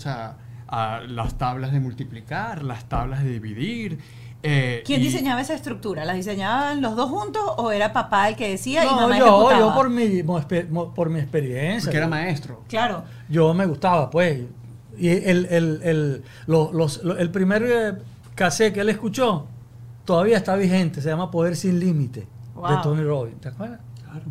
[0.68, 3.98] a las tablas de multiplicar, las tablas de dividir.
[4.42, 6.04] Eh, ¿Quién y, diseñaba esa estructura?
[6.04, 9.26] ¿La diseñaban los dos juntos o era papá el que decía no, y mamá yo,
[9.26, 9.60] ejecutaba?
[9.60, 10.22] yo por mi,
[10.94, 11.88] por mi experiencia.
[11.88, 12.62] Porque era maestro.
[12.68, 13.04] Claro.
[13.28, 14.42] Yo me gustaba, pues.
[14.96, 18.02] Y el, el, el, los, los, el primer
[18.34, 19.46] cassette que él escuchó
[20.04, 22.68] todavía está vigente, se llama Poder sin Límite, wow.
[22.68, 23.40] de Tony Robbins.
[23.40, 23.80] ¿Te acuerdas?
[24.02, 24.24] Claro.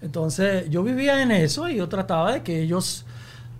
[0.00, 3.04] Entonces yo vivía en eso y yo trataba de que ellos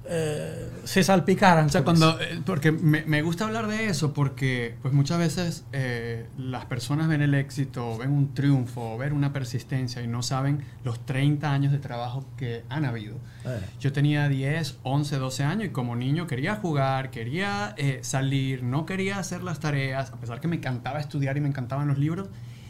[0.07, 1.67] eh, se salpicaran.
[1.67, 5.67] O sea, cuando, eh, porque me, me, gusta hablar de eso porque pues muchas veces
[5.73, 10.65] eh, las personas ven el éxito, ven un triunfo, ven una persistencia y no saben
[10.85, 13.17] los 30 años de trabajo que han habido.
[13.45, 13.61] Eh.
[13.79, 18.87] Yo tenía 10, 11, 12 años y como niño quería jugar, quería eh, salir, no
[18.87, 22.29] quería hacer las tareas, a pesar que me encantaba estudiar y me encantaban los libros.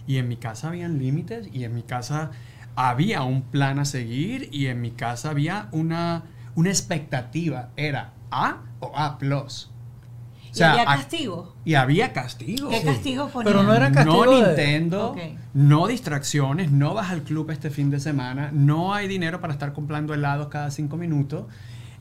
[0.08, 2.32] Y en mi casa habían límites y en mi casa
[2.74, 6.24] había un plan a seguir y en mi casa había una
[6.58, 7.70] una expectativa.
[7.76, 9.16] Era A o A+.
[9.20, 9.48] O
[10.50, 11.54] sea, ¿Y había castigo?
[11.64, 12.68] Y había castigo.
[12.68, 13.52] ¿Qué castigo ponían?
[13.52, 14.46] Pero no era castigo No de...
[14.46, 15.38] Nintendo, okay.
[15.54, 19.72] no distracciones, no vas al club este fin de semana, no hay dinero para estar
[19.72, 21.44] comprando helados cada cinco minutos.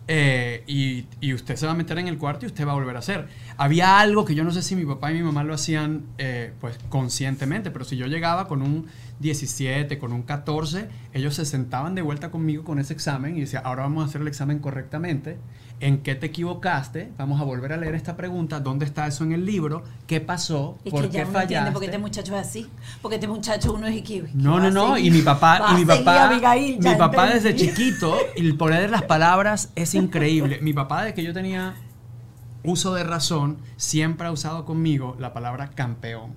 [0.09, 2.75] Eh, y, y, usted se va a meter en el cuarto y usted va a
[2.75, 3.27] volver a hacer.
[3.57, 6.53] Había algo que yo no sé si mi papá y mi mamá lo hacían eh,
[6.61, 8.87] pues conscientemente, pero si yo llegaba con un
[9.19, 13.63] 17, con un 14, ellos se sentaban de vuelta conmigo con ese examen y decían,
[13.65, 15.37] ahora vamos a hacer el examen correctamente.
[15.79, 17.11] ¿En qué te equivocaste?
[17.19, 18.59] Vamos a volver a leer esta pregunta.
[18.59, 19.83] ¿Dónde está eso en el libro?
[20.07, 20.79] ¿Qué pasó?
[20.83, 21.43] Es ¿Por que qué ya fallaste?
[21.43, 22.67] entiende por qué este muchacho es así.
[23.01, 24.31] Porque este muchacho uno es equivoco.
[24.33, 24.97] No, no, no.
[24.97, 29.03] Y mi papá, y mi papá, Abigail, mi papá desde chiquito, el poder de las
[29.03, 30.59] palabras es increíble.
[30.61, 31.75] Mi papá, desde que yo tenía
[32.63, 36.31] uso de razón, siempre ha usado conmigo la palabra campeón.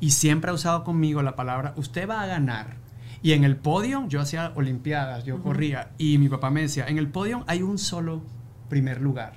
[0.00, 2.78] Y siempre ha usado conmigo la palabra, usted va a ganar.
[3.22, 5.42] Y en el podio, yo hacía olimpiadas, yo uh -huh.
[5.42, 8.22] corría, y mi papá me decía, en el podio hay un solo
[8.72, 9.34] primer lugar.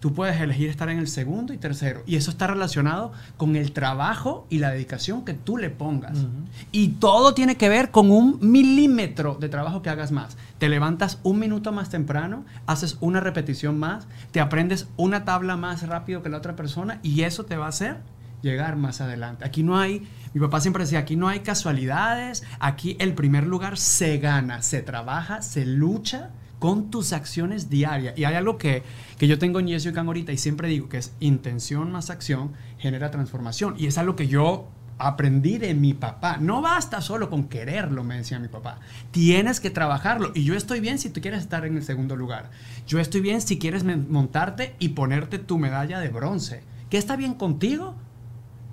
[0.00, 2.02] Tú puedes elegir estar en el segundo y tercero.
[2.06, 6.18] Y eso está relacionado con el trabajo y la dedicación que tú le pongas.
[6.18, 6.46] Uh -huh.
[6.72, 10.36] Y todo tiene que ver con un milímetro de trabajo que hagas más.
[10.58, 15.86] Te levantas un minuto más temprano, haces una repetición más, te aprendes una tabla más
[15.86, 17.96] rápido que la otra persona y eso te va a hacer
[18.42, 19.46] llegar más adelante.
[19.46, 23.78] Aquí no hay, mi papá siempre decía, aquí no hay casualidades, aquí el primer lugar
[23.78, 26.30] se gana, se trabaja, se lucha
[26.60, 28.16] con tus acciones diarias.
[28.16, 28.84] Y hay algo que,
[29.18, 32.10] que yo tengo en Yes You Can ahorita y siempre digo que es intención más
[32.10, 33.74] acción genera transformación.
[33.76, 36.36] Y es algo que yo aprendí de mi papá.
[36.36, 38.78] No basta solo con quererlo, me decía mi papá.
[39.10, 40.30] Tienes que trabajarlo.
[40.34, 42.50] Y yo estoy bien si tú quieres estar en el segundo lugar.
[42.86, 47.34] Yo estoy bien si quieres montarte y ponerte tu medalla de bronce ¿Qué está bien
[47.34, 47.94] contigo?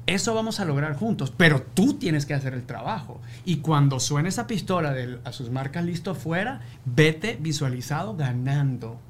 [0.07, 3.19] Eso vamos a lograr juntos, pero tú tienes que hacer el trabajo.
[3.43, 9.01] Y cuando suene esa pistola de a sus marcas listo fuera, vete visualizado ganando.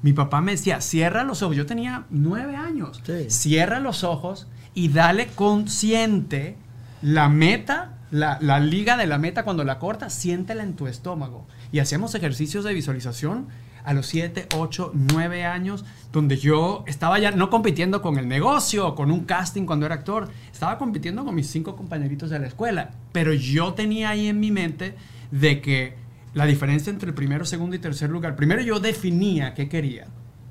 [0.00, 1.54] Mi papá me decía, cierra los ojos.
[1.54, 3.02] Yo tenía nueve años.
[3.04, 3.28] Sí.
[3.28, 6.56] Cierra los ojos y dale consciente
[7.02, 11.46] la meta, la, la liga de la meta cuando la corta, siéntela en tu estómago.
[11.72, 13.48] Y hacíamos ejercicios de visualización
[13.84, 18.94] a los 7, 8, 9 años, donde yo estaba ya no compitiendo con el negocio
[18.94, 22.90] con un casting cuando era actor, estaba compitiendo con mis cinco compañeritos de la escuela,
[23.12, 24.94] pero yo tenía ahí en mi mente
[25.30, 25.94] de que
[26.34, 30.06] la diferencia entre el primero, segundo y tercer lugar, primero yo definía qué quería,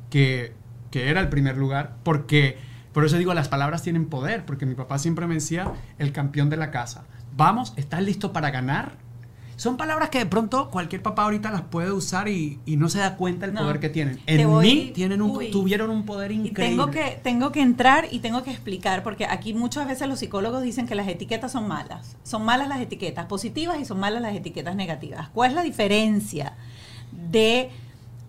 [0.09, 0.53] que,
[0.91, 2.57] que era el primer lugar, porque
[2.97, 6.49] por eso digo, las palabras tienen poder, porque mi papá siempre me decía, el campeón
[6.49, 7.05] de la casa,
[7.35, 8.97] vamos, ¿estás listo para ganar?
[9.57, 12.99] Son palabras que de pronto cualquier papá ahorita las puede usar y, y no se
[12.99, 13.61] da cuenta del No.
[13.61, 14.19] poder que tienen.
[14.27, 15.49] En voy- mí tienen un, uy.
[15.51, 16.63] tuvieron un poder increíble.
[16.69, 20.61] tengo que, tengo que entrar y tengo que explicar, porque aquí muchas veces los psicólogos
[20.61, 22.15] dicen que las etiquetas son malas.
[22.23, 25.29] Son malas las etiquetas positivas y son malas las etiquetas negativas.
[25.33, 26.53] ¿Cuál es la diferencia
[27.11, 27.69] de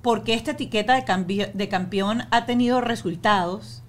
[0.00, 3.82] por qué esta etiqueta de campeón ha tenido resultados?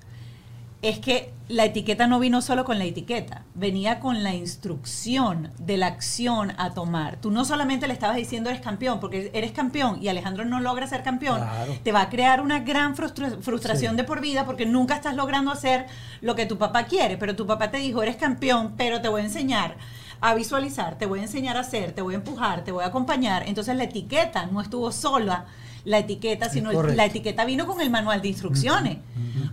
[0.81, 5.75] Es que la etiqueta no vino solo con la etiqueta, venía con la instrucción de
[5.75, 7.17] la acción a tomar.
[7.17, 10.87] Tú no solamente le estabas diciendo eres campeón, porque eres campeón y Alejandro no logra
[10.87, 11.75] ser campeón, Claro.
[11.83, 13.97] te va a crear una gran frustra- frustración Sí.
[13.97, 15.85] de por vida porque nunca estás logrando hacer
[16.21, 19.19] lo que tu papá quiere, pero tu papá te dijo, eres campeón, pero te voy
[19.21, 19.75] a enseñar
[20.21, 22.87] a visualizar, te voy a enseñar a hacer, te voy a empujar, te voy a
[22.87, 23.43] acompañar.
[23.47, 25.45] Entonces la etiqueta no estuvo sola
[25.85, 28.97] la etiqueta, sino el- la etiqueta vino con el manual de instrucciones.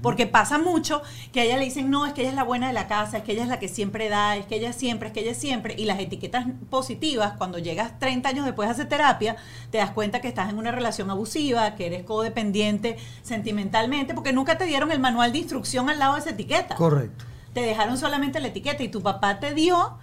[0.02, 1.02] Porque pasa mucho
[1.32, 3.18] que a ella le dicen, no, es que ella es la buena de la casa,
[3.18, 5.34] es que ella es la que siempre da, es que ella siempre, es que ella
[5.34, 5.74] siempre.
[5.78, 9.36] Y las etiquetas positivas, cuando llegas 30 años después a hacer terapia,
[9.70, 14.58] te das cuenta que estás en una relación abusiva, que eres codependiente sentimentalmente, porque nunca
[14.58, 16.74] te dieron el manual de instrucción al lado de esa etiqueta.
[16.74, 17.24] Correcto.
[17.52, 19.96] Te dejaron solamente la etiqueta y tu papá te dio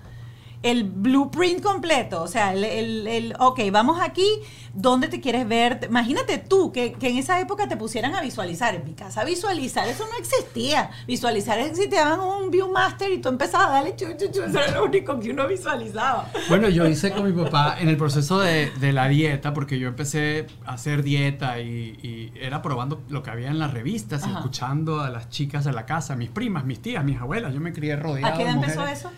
[0.64, 4.26] el blueprint completo, o sea, el, el, el, ok, vamos aquí,
[4.74, 5.82] ¿dónde te quieres ver?
[5.88, 9.88] Imagínate tú que, que en esa época te pusieran a visualizar, en mi casa visualizar,
[9.88, 13.96] eso no existía, visualizar es si te daban un Viewmaster y tú empezabas a darle
[13.96, 16.32] chu, chu, chu, eso era lo único que uno visualizaba.
[16.50, 19.90] Bueno, yo hice con mi papá en el proceso de, de la dieta, porque yo
[19.90, 24.32] empecé a hacer dieta y, y era probando lo que había en las revistas, y
[24.32, 27.54] escuchando a las chicas de la casa, mis primas, mis tías, mis abuelas.
[27.54, 29.12] Yo me crié rodeado ¿A qué edad empezó eso?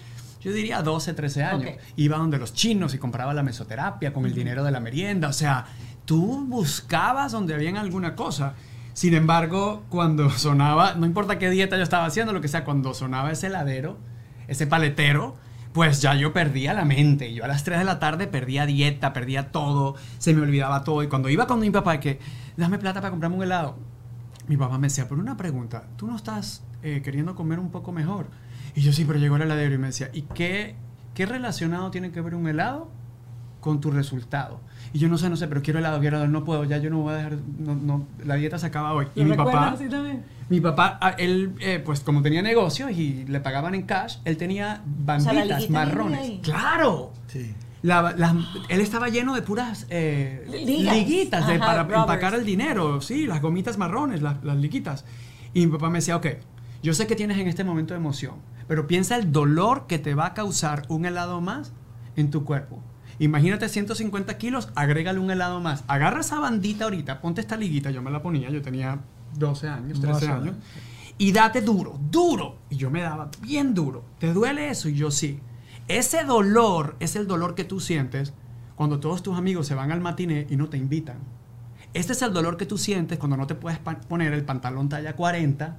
[0.45, 1.71] Yo diría 12, 13 años.
[1.71, 1.81] Ok.
[1.95, 5.27] Iba donde los chinos y compraba la mesoterapia con el dinero de la merienda.
[5.27, 5.65] O sea,
[6.05, 8.53] tú buscabas donde había alguna cosa.
[8.93, 12.93] Sin embargo, cuando sonaba, no importa qué dieta yo estaba haciendo, lo que sea, cuando
[12.93, 13.97] sonaba ese heladero,
[14.47, 15.35] ese paletero,
[15.73, 17.33] pues ya yo perdía la mente.
[17.33, 21.01] Yo a las 3 de la tarde perdía dieta, perdía todo, se me olvidaba todo.
[21.01, 22.19] Y cuando iba con mi papá, que
[22.55, 23.79] dame plata para comprarme un helado,
[24.47, 27.91] mi papá me decía, pero una pregunta, ¿tú no estás eh, queriendo comer un poco
[27.91, 28.27] mejor?
[28.75, 30.75] Y yo sí, pero llegó el heladero y me decía, ¿y qué,
[31.13, 32.89] qué relacionado tiene que ver un helado
[33.61, 34.59] con tu resultado?
[34.93, 36.89] Y yo no sé, no sé, pero quiero helado, quiero helado, no puedo, ya yo
[36.89, 39.07] no voy a dejar, no, no, la dieta se acaba hoy.
[39.15, 40.23] Y ¿Lo mi papá, así también?
[40.49, 44.37] mi papá, ah, él, eh, pues como tenía negocios y le pagaban en cash, él
[44.37, 46.39] tenía sea, la banditas viene de marrones.
[46.41, 47.13] ¡Claro!
[47.27, 47.53] Sí.
[47.81, 48.35] La- las-
[48.69, 50.95] él estaba lleno de puras eh, Ligas.
[50.95, 51.99] liguitas de- Ajá, para rubbers.
[52.01, 55.05] empacar el dinero, sí, las gomitas marrones, las, las liguitas.
[55.53, 56.27] Y mi papá me decía, ok,
[56.83, 58.35] yo sé que tienes en este momento de emoción,
[58.67, 61.73] pero piensa el dolor que te va a causar un helado más
[62.15, 62.81] en tu cuerpo.
[63.19, 65.83] Imagínate 150 kilos, agrégale un helado más.
[65.87, 68.99] Agarra esa bandita ahorita, ponte esta liguita, yo me la ponía, yo tenía
[69.37, 70.55] 12 años, 13 Más o años.
[71.17, 72.57] Y date duro, duro.
[72.69, 74.03] Y yo me daba bien duro.
[74.19, 74.89] ¿Te duele eso?
[74.89, 75.39] Y yo sí.
[75.87, 78.33] Ese dolor es el dolor que tú sientes
[78.75, 81.19] cuando todos tus amigos se van al matiné y no te invitan.
[81.93, 85.15] Este es el dolor que tú sientes cuando no te puedes poner el pantalón talla
[85.15, 85.77] 40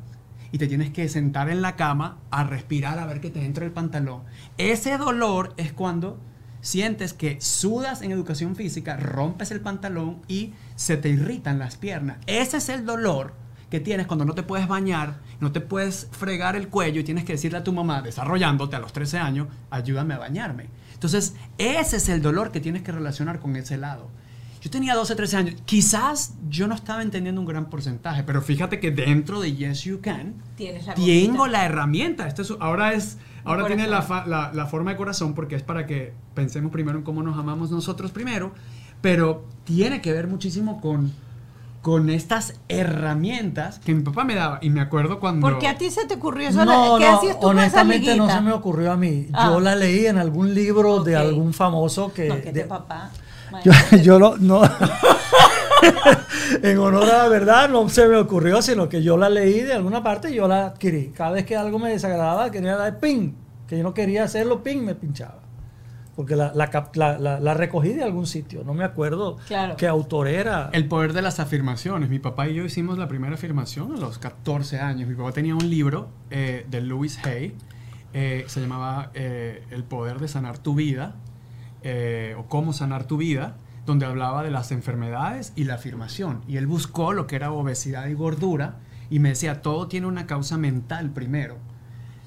[0.52, 3.64] y te tienes que sentar en la cama a respirar a ver que te entra
[3.64, 4.22] el pantalón.
[4.58, 6.18] Ese dolor es cuando
[6.60, 12.18] sientes que sudas en educación física, rompes el pantalón y se te irritan las piernas.
[12.26, 13.34] Ese es el dolor
[13.70, 17.24] que tienes cuando no te puedes bañar, no te puedes fregar el cuello y tienes
[17.24, 20.68] que decirle a tu mamá, desarrollándote a los 13 años, ayúdame a bañarme.
[20.94, 24.08] Entonces, ese es el dolor que tienes que relacionar con ese lado.
[24.66, 25.54] Yo tenía 12, 13 años.
[25.64, 30.00] Quizás yo no estaba entendiendo un gran porcentaje, pero fíjate que dentro de Yes You
[30.00, 32.26] Can Tienes la tengo la herramienta.
[32.26, 35.62] Esto es, ahora es, ahora tiene la, fa- la- la forma de corazón porque es
[35.62, 38.54] para que pensemos primero en cómo nos amamos nosotros primero,
[39.00, 41.12] pero tiene que ver muchísimo con,
[41.80, 44.58] con estas herramientas que mi papá me daba.
[44.62, 45.46] Y me acuerdo cuando...
[45.46, 46.64] ¿Por qué a ti se te ocurrió eso?
[46.64, 49.28] No, ¿Qué no, hacías tú honestamente no se me ocurrió a mí.
[49.32, 49.50] Ah.
[49.52, 51.22] Yo la leí en algún libro de Ok.
[51.22, 52.28] algún famoso que...
[52.28, 53.12] No, que de- de papá.
[53.64, 54.62] Yo, yo lo, no,
[56.62, 59.72] en honor a la verdad, no se me ocurrió, sino que yo la leí de
[59.74, 61.08] alguna parte y yo la adquirí.
[61.14, 63.32] Cada vez que algo me desagradaba, quería dar ping,
[63.66, 65.40] que yo no quería hacerlo, ping, me pinchaba.
[66.14, 69.76] Porque la, la, cap- la- la- la recogí de algún sitio, no me acuerdo Claro.
[69.76, 70.70] qué autor era.
[70.72, 72.08] El poder de las afirmaciones.
[72.08, 75.08] Mi papá y yo hicimos la primera afirmación a los 14 años.
[75.08, 77.54] Mi papá tenía un libro eh, de Louis Hay,
[78.14, 81.16] eh, se llamaba eh, El poder de sanar tu vida,
[81.88, 86.42] eh, o cómo sanar tu vida, donde hablaba de las enfermedades y la afirmación.
[86.48, 88.78] Y él buscó lo que era obesidad y gordura
[89.08, 91.58] y me decía, todo tiene una causa mental primero.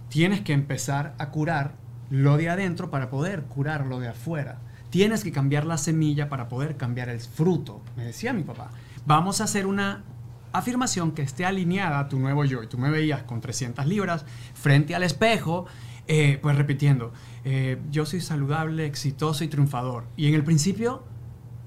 [0.08, 1.74] Tienes que empezar a curar
[2.10, 4.60] lo de adentro para poder curar lo de afuera.
[4.92, 8.72] Tienes que cambiar la semilla para poder cambiar el fruto, me decía mi papá.
[9.06, 10.06] Vamos a hacer una
[10.54, 12.64] afirmación que esté alineada a tu nuevo yo.
[12.64, 15.66] Y tú me veías con 300 libras frente al espejo,
[16.08, 17.12] eh, pues repitiendo,
[17.52, 20.06] eh, yo soy saludable, exitoso y triunfador.
[20.16, 21.04] Y en el principio,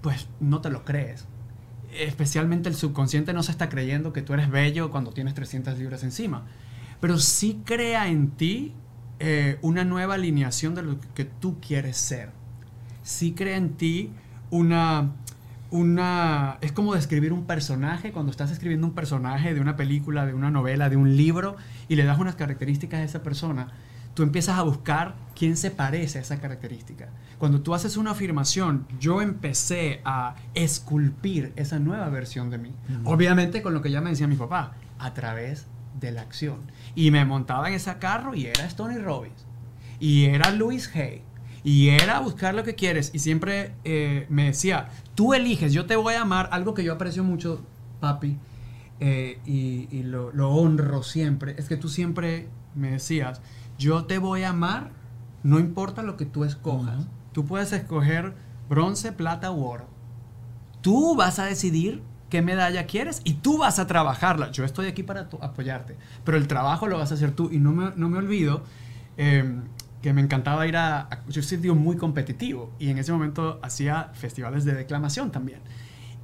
[0.01, 1.27] pues no te lo crees.
[1.93, 6.05] Especialmente el subconsciente no se está creyendo que tú eres bello cuando tienes 300 libras
[6.05, 6.47] encima.
[7.01, 8.75] Pero sí crea en ti
[9.19, 12.31] eh, una nueva alineación de lo que tú quieres ser.
[13.03, 14.11] Sí crea en ti
[14.51, 15.11] una,
[15.73, 16.59] una...
[16.61, 20.53] Es como describir un personaje, cuando estás escribiendo un personaje de una película, de una
[20.53, 21.57] novela, de un libro,
[21.89, 23.73] y le das unas características a esa persona,
[24.15, 27.09] tú empiezas a buscar quién se parece a esa característica.
[27.39, 32.73] Cuando tú haces una afirmación, yo empecé a esculpir esa nueva versión de mí.
[33.05, 35.67] Obviamente con lo que ya me decía mi papá, a través
[35.99, 36.59] de la acción.
[36.95, 39.45] Y me montaba en ese carro y era Tony Robbins.
[39.99, 41.23] Y era Louis Hay.
[41.65, 43.11] Y era buscar lo que quieres.
[43.13, 46.49] Y siempre eh, me decía, tú eliges, yo te voy a amar.
[46.53, 47.65] Algo que yo aprecio mucho,
[48.01, 48.37] papi,
[49.01, 53.41] eh, y, y lo, lo honro siempre, es que tú siempre me decías,
[53.83, 54.91] yo te voy a amar,
[55.43, 57.07] no importa lo que tú escojas.
[57.33, 58.35] Tú puedes escoger
[58.69, 59.87] bronce, plata u oro.
[60.81, 64.51] Tú vas a decidir qué medalla quieres y tú vas a trabajarla.
[64.53, 67.51] Yo estoy aquí para apoyarte, pero el trabajo lo vas a hacer tú.
[67.53, 68.63] Y no me, no me olvido
[69.17, 69.61] eh,
[70.01, 73.59] que me encantaba ir a, a- Yo soy tío muy competitivo y en ese momento
[73.63, 75.61] hacía festivales de declamación también.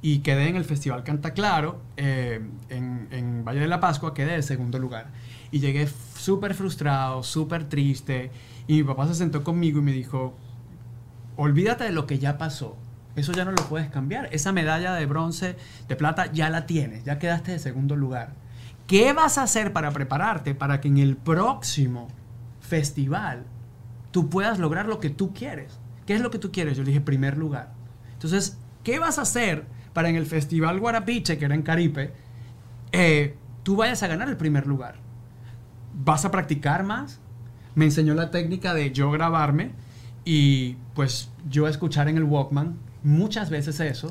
[0.01, 2.39] Y quedé en el Festival Canta Claro, eh,
[2.69, 5.07] en, en Valle de la Pascua, quedé de segundo lugar.
[5.51, 5.87] Y llegué
[6.19, 8.31] súper frustrado, súper triste.
[8.67, 10.35] Y mi papá se sentó conmigo y me dijo,
[11.37, 12.77] olvídate de lo que ya pasó.
[13.15, 14.29] Eso ya no lo puedes cambiar.
[14.31, 15.55] Esa medalla de bronce,
[15.87, 17.03] de plata, ya la tienes.
[17.03, 18.33] Ya quedaste de segundo lugar.
[18.85, 22.07] ¿Qué vas a hacer para prepararte para que en el próximo
[22.59, 23.45] festival
[24.11, 25.79] tú puedas lograr lo que tú quieres?
[26.05, 26.77] ¿Qué es lo que tú quieres?
[26.77, 27.73] Yo le dije primer lugar.
[28.13, 32.13] Entonces, ¿qué vas a hacer para en el festival Guarapiche, que era en Caripe,
[32.91, 35.08] eh, tú vayas a ganar el primer lugar?
[36.03, 37.19] ¿Vas a practicar más?
[37.75, 39.71] Me enseñó la técnica de yo grabarme
[40.25, 44.09] y pues yo escuchar en el Walkman muchas veces eso.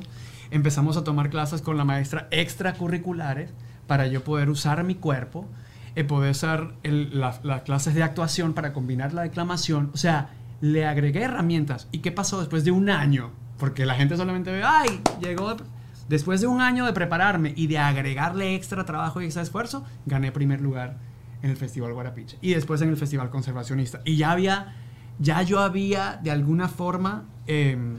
[0.51, 3.51] Empezamos a tomar clases con la maestra extracurriculares
[3.87, 5.47] para yo poder usar mi cuerpo,
[5.95, 9.91] eh, poder usar las clases de actuación para combinar la declamación.
[9.95, 10.31] O sea,
[10.61, 11.89] le agregué herramientas.
[11.93, 13.31] ¿Y qué pasó después de un año?
[13.59, 15.55] Porque la gente solamente ve, ay, llegó...
[15.55, 15.65] de-
[16.09, 20.33] Después de un año de prepararme y de agregarle extra trabajo y extra esfuerzo, gané
[20.33, 20.97] primer lugar
[21.43, 24.01] en el Festival Guarapiche y después en el Festival Conservacionista.
[24.05, 24.75] Y ya había,
[25.19, 27.97] ya yo había de alguna forma em,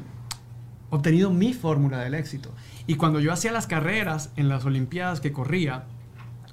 [0.90, 2.52] obtenido mi fórmula del éxito.
[2.88, 5.86] Y cuando yo hacía las carreras en las Olimpiadas que corría,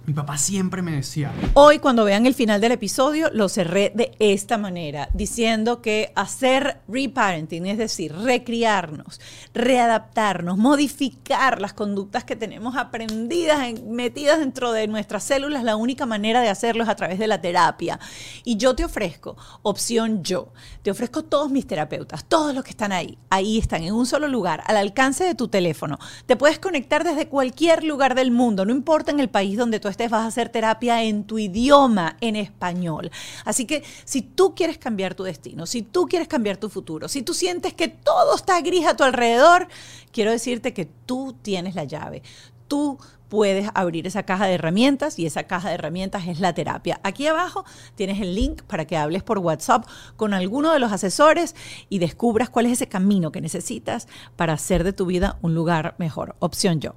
[0.07, 4.14] mi papá siempre me decía, Hoy, cuando vean el final del episodio, lo cerré de
[4.20, 9.20] esta manera, diciendo que hacer reparenting, es decir, recriarnos,
[9.52, 16.07] readaptarnos, modificar las conductas que tenemos aprendidas, en- metidas dentro de nuestras células, la única
[16.07, 17.98] manera de hacerlo es a través de la terapia.
[18.44, 20.52] Y yo te ofrezco, opción yo,
[20.82, 24.28] te ofrezco todos mis terapeutas, todos los que están ahí, ahí están, en un solo
[24.28, 25.98] lugar, al alcance de tu teléfono.
[26.26, 29.88] Te puedes conectar desde cualquier lugar del mundo, no importa en el país donde tú
[29.88, 33.11] estés, vas a hacer terapia en tu idioma, en español.
[33.44, 37.22] Así que si tú quieres cambiar tu destino, si tú quieres cambiar tu futuro, si
[37.22, 39.68] tú sientes que todo está gris a tu alrededor,
[40.12, 42.22] quiero decirte que tú tienes la llave.
[42.68, 47.01] Tú puedes abrir esa caja de herramientas y esa caja de herramientas es la terapia.
[47.03, 49.86] Aquí abajo tienes el link para que hables por WhatsApp
[50.16, 51.55] con alguno de los asesores
[51.88, 55.94] y descubras cuál es ese camino que necesitas para hacer de tu vida un lugar
[55.99, 56.36] mejor.
[56.38, 56.94] Opción yo.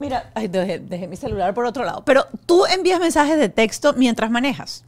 [0.00, 2.02] Mira, dejé, dejé mi celular por otro lado.
[2.04, 4.84] Pero tú envías mensajes de texto mientras manejas.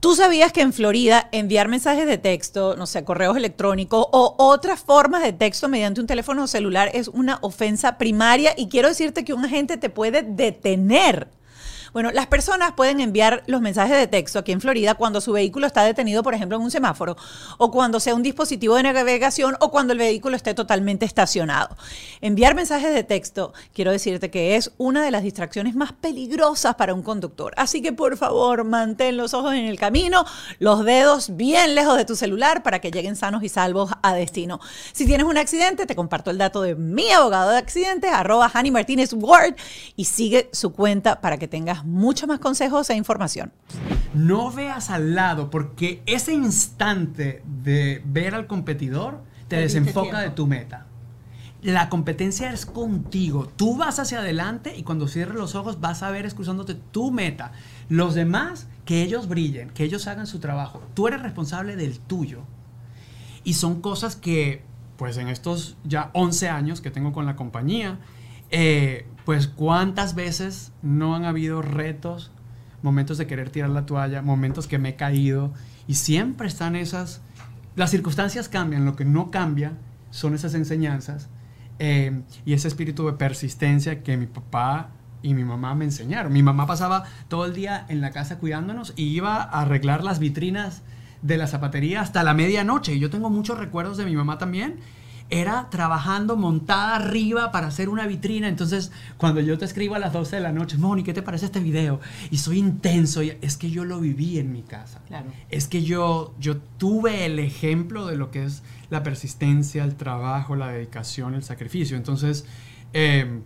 [0.00, 4.80] Tú sabías que en Florida enviar mensajes de texto, no sé, correos electrónicos o otras
[4.80, 9.34] formas de texto mediante un teléfono celular es una ofensa primaria y quiero decirte que
[9.34, 11.28] un agente te puede detener
[11.92, 15.66] Bueno, las personas pueden enviar los mensajes de texto aquí en Florida cuando su vehículo
[15.66, 17.16] está detenido, por ejemplo, en un semáforo,
[17.58, 21.76] o cuando sea un dispositivo de navegación, o cuando el vehículo esté totalmente estacionado.
[22.20, 26.94] Enviar mensajes de texto, quiero decirte que es una de las distracciones más peligrosas para
[26.94, 27.52] un conductor.
[27.56, 30.24] Así que por favor, mantén los ojos en el camino,
[30.58, 34.60] los dedos bien lejos de tu celular para que lleguen sanos y salvos a destino.
[34.92, 38.70] Si tienes un accidente, te comparto el dato de mi abogado de accidentes, arroba Hani
[38.70, 39.54] Martínez Ward,
[39.96, 43.52] y sigue su cuenta para que tengas muchos más consejos e información.
[44.14, 50.46] No veas al lado porque ese instante de ver al competidor te desenfoca de tu
[50.46, 50.86] meta.
[51.62, 53.46] La competencia es contigo.
[53.56, 57.52] Tú vas hacia adelante y cuando cierres los ojos vas a ver excusándote tu meta.
[57.90, 60.82] Los demás, que ellos brillen, que ellos hagan su trabajo.
[60.94, 62.40] Tú eres responsable del tuyo.
[63.44, 64.62] Y son cosas que,
[64.96, 67.98] pues en estos ya 11 años que tengo con la compañía,
[68.50, 72.30] eh, pues cuántas veces no han habido retos,
[72.82, 75.52] momentos de querer tirar la toalla, momentos que me he caído,
[75.86, 77.22] y siempre están esas...
[77.76, 79.72] Las circunstancias cambian, lo que no cambia
[80.10, 81.28] son esas enseñanzas
[81.78, 84.90] eh, y ese espíritu de persistencia que mi papá
[85.22, 86.32] y mi mamá me enseñaron.
[86.32, 90.18] Mi mamá pasaba todo el día en la casa cuidándonos y iba a arreglar las
[90.18, 90.82] vitrinas
[91.22, 92.94] de la zapatería hasta la medianoche.
[92.94, 94.76] Y yo tengo muchos recuerdos de mi mamá también.
[95.30, 98.48] Era trabajando montada arriba para hacer una vitrina.
[98.48, 101.46] Entonces, cuando yo te escribo a las 12 de la noche, Moni, ¿qué te parece
[101.46, 102.00] este video?
[102.30, 103.22] Y soy intenso.
[103.22, 105.00] y es que yo lo viví en mi casa.
[105.06, 105.26] Claro.
[105.48, 110.56] Es que yo, yo tuve el ejemplo de lo que es la persistencia, el trabajo,
[110.56, 111.96] la dedicación, el sacrificio.
[111.96, 112.44] Entonces,
[112.92, 113.40] eh,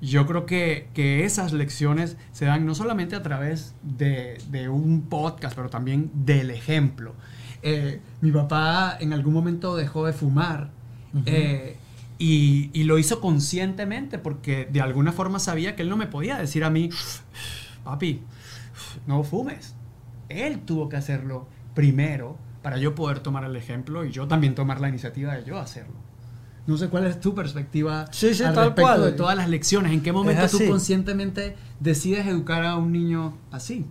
[0.00, 5.02] yo creo que, que esas lecciones se dan no solamente a través de, de un
[5.02, 7.14] podcast, pero también del ejemplo.
[7.62, 10.70] Eh, mi papá en algún momento dejó de fumar
[11.26, 11.76] eh,
[12.18, 16.36] y, y lo hizo conscientemente porque de alguna forma sabía que él no me podía
[16.38, 16.90] decir a mí,
[17.84, 18.22] papi,
[19.06, 19.74] no fumes.
[20.28, 24.80] Él tuvo que hacerlo primero para yo poder tomar el ejemplo y yo también tomar
[24.80, 25.94] la iniciativa de yo hacerlo.
[26.66, 29.02] No sé cuál es tu perspectiva Sí, sí, al tal respecto cual.
[29.04, 29.92] de todas las lecciones.
[29.92, 33.86] ¿En qué momento tú conscientemente decides educar a un niño así?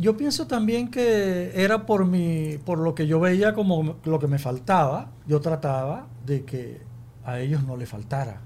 [0.00, 4.28] Yo pienso también que era por mi, por lo que yo veía como lo que
[4.28, 5.10] me faltaba.
[5.26, 6.80] Yo trataba de que
[7.22, 8.40] a ellos no le faltara.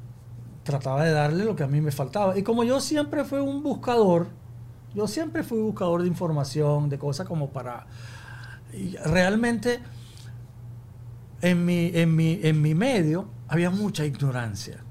[0.65, 2.37] Trataba de darle lo que a mí me faltaba.
[2.37, 4.27] Y como yo siempre fui un buscador,
[4.97, 7.87] yo siempre fui buscador de información, de cosas como para...
[9.05, 9.79] realmente
[11.41, 14.83] en mi, en mi, en mi medio había mucha ignorancia.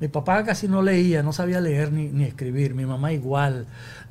[0.00, 2.74] Mi papá casi no leía, no sabía leer ni, ni escribir.
[2.74, 3.66] Mi mamá igual.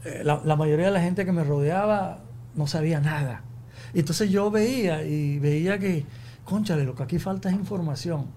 [0.06, 2.20] Eh, la, la mayoría de la gente que me rodeaba
[2.56, 3.42] no sabía nada.
[3.94, 6.06] Y entonces yo veía y veía que,
[6.46, 8.28] conchale, lo que aquí falta es información.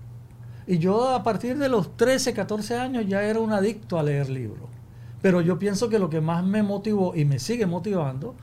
[0.67, 4.31] Y yo a partir de los 13, 14 años ya era un adicto a leer
[4.31, 4.71] libros.
[5.21, 8.35] Pero yo pienso que lo que más me motivó y me sigue motivando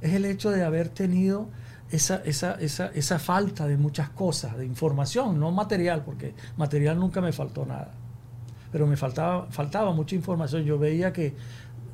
[0.00, 1.48] es el hecho de haber tenido
[1.90, 7.20] esa, esa, esa, esa falta de muchas cosas, de información, no material, porque material nunca
[7.20, 7.92] me faltó nada
[8.76, 10.64] pero me faltaba, faltaba mucha información.
[10.64, 11.34] Yo veía que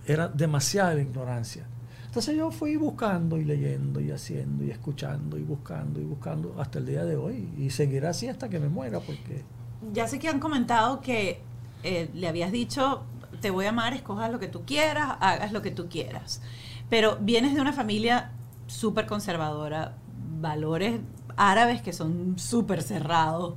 [0.05, 1.65] era demasiada la ignorancia.
[2.07, 6.81] Entonces yo fui buscando y leyendo y haciendo y escuchando y buscando y buscando hasta
[6.81, 7.49] el día de hoy.
[7.57, 9.45] Y seguirá así hasta que me muera porque...
[9.93, 11.41] Ya sé que han comentado que
[11.85, 13.05] eh, le habías dicho,
[13.41, 16.43] te voy a amar, escojas lo que tú quieras, hagas lo que tú quieras.
[16.91, 18.33] Pero vienes de una familia
[18.67, 19.95] súper conservadora,
[20.41, 20.99] valores
[21.37, 23.55] árabes que son súper cerrados.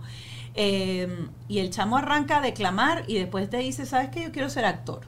[0.57, 4.23] Eh, y el chamo arranca a declamar y después te dice, ¿sabes qué?
[4.23, 5.01] Yo quiero ser actor.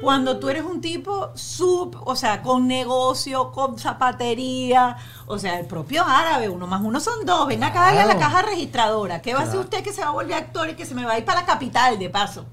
[0.00, 4.96] Cuando tú eres un tipo sub, o sea, con negocio, con zapatería,
[5.26, 7.46] o sea, el propio árabe, uno más uno son dos.
[7.46, 8.32] Venga acá, dale a la Claro.
[8.32, 9.20] caja registradora.
[9.20, 9.64] ¿Qué va a hacer Claro.
[9.66, 11.40] usted que se va a volver actor y que se me va a ir para
[11.40, 12.46] la capital de paso?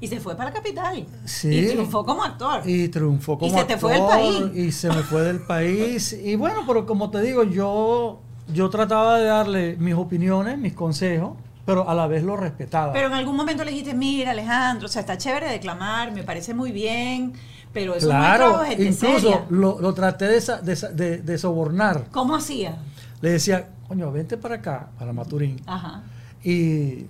[0.00, 1.04] Y se fue para la capital.
[1.24, 1.48] Sí.
[1.52, 2.62] Y triunfó como actor.
[2.64, 4.56] Y triunfó como se te fue del actor, país.
[4.56, 6.12] Y se me fue del país.
[6.12, 8.20] Y bueno, pero como te digo, yo,
[8.52, 11.32] yo trataba de darle mis opiniones, mis consejos,
[11.68, 12.94] pero a la vez lo respetaba.
[12.94, 16.54] Pero en algún momento le dijiste, mira Alejandro, o sea, está chévere declamar, me parece
[16.54, 17.34] muy bien,
[17.74, 19.44] pero eso no es claro, gente incluso seria.
[19.50, 22.06] lo, lo traté de, sa- de sa- de- de sobornar.
[22.10, 22.78] ¿Cómo hacía?
[23.20, 26.04] Le decía, coño, vente para acá, para Maturín, Ajá.
[26.42, 27.04] y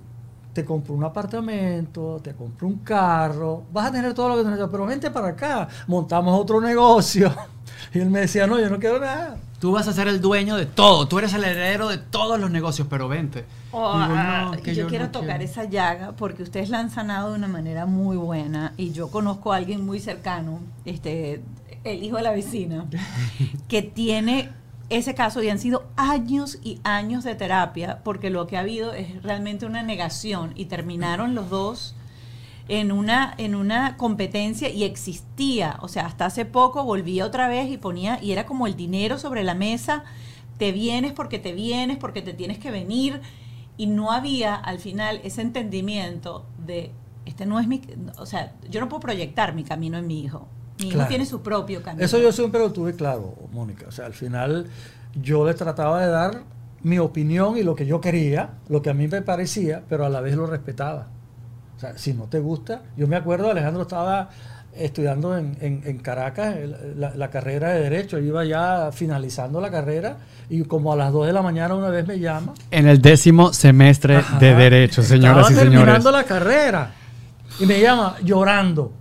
[0.52, 4.48] te compro un apartamento, te compro un carro, vas a tener todo lo que tú
[4.48, 7.32] necesitas, pero vente para acá, montamos otro negocio.
[7.94, 9.36] Y él me decía, no, yo no quiero nada.
[9.61, 12.50] Tú vas a ser el dueño de todo, tú eres el heredero de todos los
[12.50, 13.44] negocios, pero vente.
[13.70, 17.30] Oh, Digo, no, que yo, quiero no tocar esa llaga porque ustedes la han sanado
[17.30, 21.42] de una manera muy buena y yo conozco a alguien muy cercano, este,
[21.84, 22.86] el hijo de la vecina,
[23.68, 24.50] que tiene
[24.88, 28.94] ese caso y han sido años y años de terapia porque lo que ha habido
[28.94, 31.94] es realmente una negación y terminaron los dos
[32.68, 35.78] en una, en una competencia y existía.
[35.80, 39.18] O sea, hasta hace poco volvía otra vez y ponía, y era como el dinero
[39.18, 40.04] sobre la mesa,
[40.58, 43.20] te vienes porque te vienes, porque te tienes que venir.
[43.79, 46.93] Y no había al final ese entendimiento de,
[47.24, 47.81] este no es mi,
[48.18, 50.47] o sea, yo no puedo proyectar mi camino en mi hijo.
[50.81, 52.05] Mi hijo tiene su propio camino.
[52.05, 53.87] Eso yo siempre lo tuve claro, Mónica.
[53.89, 54.66] O sea, al final
[55.20, 56.43] yo le trataba de dar
[56.83, 60.09] mi opinión y lo que yo quería, lo que a mí me parecía, pero a
[60.09, 61.09] la vez lo respetaba.
[61.76, 64.31] O sea, si no te gusta, yo me acuerdo, Alejandro estaba
[64.74, 66.54] estudiando en, en- en Caracas
[66.96, 71.26] la, la carrera de Derecho, iba ya finalizando la carrera y como a las 2
[71.26, 72.54] de la mañana una vez me llama.
[72.70, 74.38] En el décimo semestre Ajá.
[74.38, 75.78] de Derecho, señoras y Estaba señores.
[75.80, 76.90] terminando la carrera
[77.60, 78.92] y me llama llorando.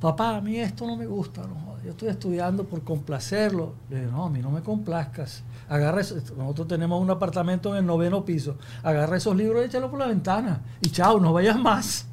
[0.00, 3.72] Papá, a mí esto no me gusta, no yo estoy estudiando por complacerlo.
[3.88, 5.42] Le dije, no, a mí no me complazcas.
[5.68, 8.58] Agarra eso- nosotros tenemos un apartamento en el noveno piso.
[8.82, 10.60] Agarra esos libros y échalos por la ventana.
[10.82, 12.06] Y chao, no vayas más.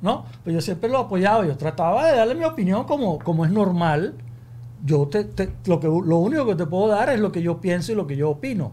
[0.00, 0.24] ¿No?
[0.44, 1.44] Pero yo siempre lo apoyaba.
[1.46, 4.14] Yo trataba de darle mi opinión como, como es normal.
[4.84, 7.60] Yo te, te- lo, que, lo único que te puedo dar es lo que yo
[7.60, 8.72] pienso y lo que yo opino.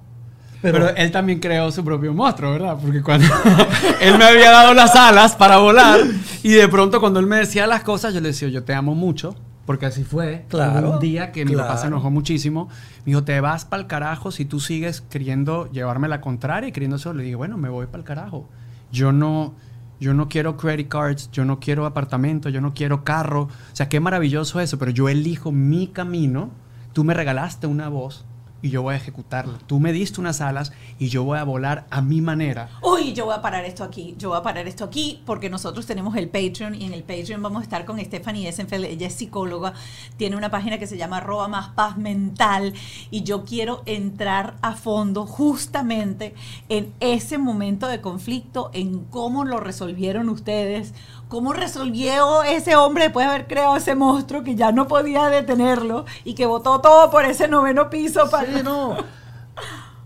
[0.62, 2.78] Pero, Pero, él también creó su propio monstruo, ¿verdad?
[2.82, 3.28] Porque cuando
[4.02, 6.00] él me había dado las alas para volar
[6.44, 8.96] y de pronto cuando él me decía las cosas, yo le decía, yo te amo
[8.96, 10.46] mucho, porque así fue.
[10.48, 11.88] Claro, Hubo un día que mi papá se claro.
[11.98, 12.68] enojó muchísimo.
[13.00, 16.72] Me dijo, te vas para el carajo si tú sigues queriendo llevarme la contraria y
[16.72, 17.14] queriendo eso.
[17.14, 18.48] Le dije, bueno, me voy para el carajo.
[18.92, 19.54] Yo no,
[20.00, 23.44] yo no quiero credit cards, yo no quiero apartamento, yo no quiero carro.
[23.44, 26.52] O sea, qué maravilloso eso, pero yo elijo mi camino.
[26.94, 28.26] Tú me regalaste una voz
[28.66, 29.60] y yo voy a ejecutarla.
[29.68, 32.72] Tú me diste unas alas y yo voy a volar a mi manera.
[32.82, 35.86] Uy, yo voy a parar esto aquí, yo voy a parar esto aquí, porque nosotros
[35.86, 39.14] tenemos el Patreon y en el Patreon vamos a estar con Stephanie Essenfeld, ella es
[39.14, 39.74] psicóloga,
[40.18, 42.74] tiene una página que se llama arroba más paz mental
[43.12, 46.34] y yo quiero entrar a fondo justamente
[46.68, 50.96] en ese momento de conflicto, en cómo lo resolvieron ustedes,
[51.28, 56.06] cómo resolvió ese hombre después de haber creado ese monstruo que ya no podía detenerlo
[56.24, 58.46] y que botó todo por ese noveno piso para...
[58.58, 58.96] Sí, no.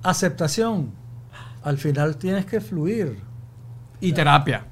[0.03, 0.91] Aceptación.
[1.63, 3.19] Al final tienes que fluir.
[3.99, 4.65] Y terapia.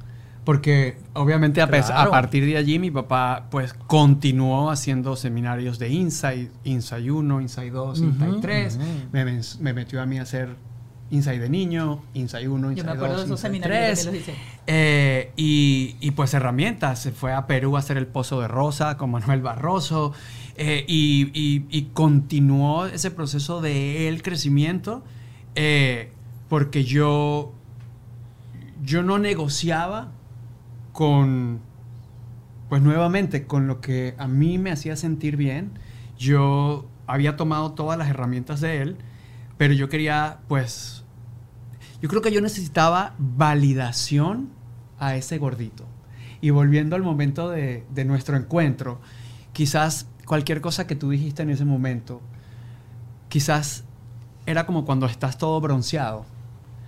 [0.45, 2.11] Porque obviamente a, pes- a Claro.
[2.11, 7.99] partir de allí mi papá pues continuó haciendo seminarios de Insight, Insight 1, Insight 2,
[7.99, 8.75] Ujú, Insight 3.
[8.77, 8.85] ujú.
[9.11, 10.55] me, men- me metió a mí a hacer
[11.09, 13.99] Insight de niño, Insight 1, Yo Insight me acuerdo 2, de esos Insight seminarios 3.
[13.99, 14.33] que los hice.
[14.67, 16.99] Eh, y, y, pues herramientas.
[17.01, 20.13] Se fue a Perú a hacer el Pozo de Rosa con Manuel Barroso.
[20.59, 25.03] eh, y, y- y continuó ese proceso de el crecimiento.
[25.55, 26.11] eh,
[26.49, 27.53] porque yo,
[28.83, 30.11] yo no negociaba
[30.93, 31.59] con,
[32.69, 35.71] pues nuevamente, con lo que a mí me hacía sentir bien.
[36.17, 38.97] Yo había tomado todas las herramientas de él,
[39.57, 41.03] pero yo quería, pues,
[42.01, 44.49] yo creo que yo necesitaba validación
[44.99, 45.85] a ese gordito.
[46.41, 48.99] Y volviendo al momento de, nuestro encuentro,
[49.53, 52.21] quizás cualquier cosa que tú dijiste en ese momento,
[53.29, 53.83] quizás
[54.45, 56.25] era como cuando estás todo bronceado,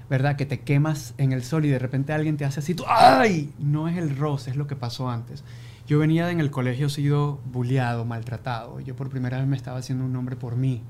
[0.09, 0.35] ¿verdad?
[0.35, 3.51] Que te quemas en el sol y de repente alguien te hace así, tú, ¡ay!
[3.57, 5.43] No es el roce, es lo que pasó antes.
[5.87, 8.79] Yo venía en el colegio sido bulleado, maltratado.
[8.79, 10.83] Yo por primera vez me estaba haciendo un nombre por mí.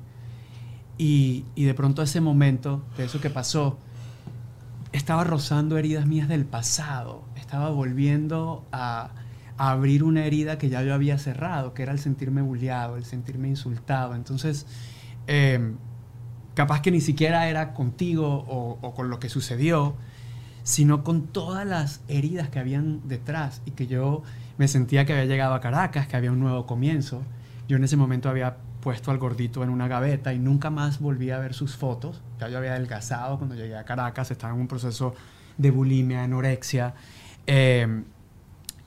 [1.01, 3.79] Y, de pronto ese momento, de eso que pasó,
[4.91, 7.23] estaba rozando heridas mías del pasado.
[7.37, 9.11] Estaba volviendo a,
[9.55, 13.47] abrir una herida que ya yo había cerrado, que era el sentirme bulleado, el sentirme
[13.47, 14.13] insultado.
[14.13, 14.65] Entonces,
[15.27, 15.73] eh,
[16.53, 19.95] capaz que ni siquiera era contigo o, o con lo que sucedió,
[20.63, 24.23] sino con todas las heridas que habían detrás y que yo
[24.57, 27.21] me sentía que había llegado a Caracas, que había un nuevo comienzo.
[27.69, 31.31] Yo en ese momento había puesto al gordito en una gaveta y nunca más volví
[31.31, 32.21] a ver sus fotos.
[32.39, 35.13] Ya yo había adelgazado cuando llegué a Caracas, estaba en un proceso
[35.57, 36.93] de bulimia, anorexia.
[37.47, 38.03] eh,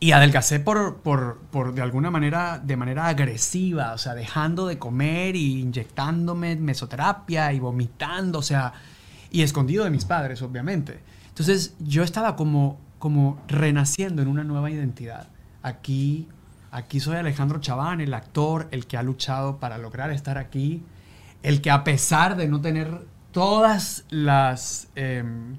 [0.02, 4.76] y adelgacé por, por, por, de alguna manera, de manera agresiva, o sea, dejando de
[4.76, 8.72] comer y inyectándome mesoterapia y vomitando, o sea,
[9.30, 10.98] y escondido de mis padres, obviamente.
[11.28, 15.28] Entonces yo estaba como, como renaciendo en una nueva identidad.
[15.62, 16.26] Aquí,
[16.72, 20.82] aquí soy Alejandro Chaván, el actor, el que ha luchado para lograr estar aquí,
[21.42, 24.88] el que a pesar de no tener todas las...
[24.96, 25.56] em,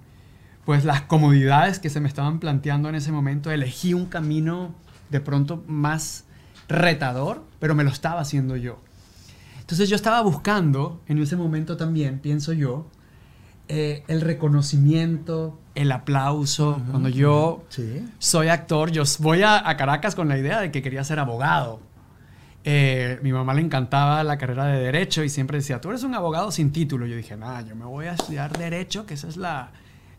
[0.66, 4.74] pues las comodidades que se me estaban planteando en ese momento, elegí un camino
[5.10, 6.24] de pronto más
[6.70, 8.80] retador, pero me lo estaba haciendo yo.
[9.60, 12.88] Entonces yo estaba buscando en ese momento también, pienso yo,
[13.76, 16.80] eh, el reconocimiento, el aplauso.
[16.92, 18.06] Cuando yo Sí.
[18.20, 21.80] soy actor, yo voy a, a Caracas con la idea de que quería ser abogado.
[22.66, 26.16] Eh, mi mamá le encantaba la carrera de derecho y siempre decía, tú eres un
[26.16, 27.06] abogado sin título.
[27.06, 29.72] Yo dije, nada, yo me voy a estudiar derecho, que esa es la,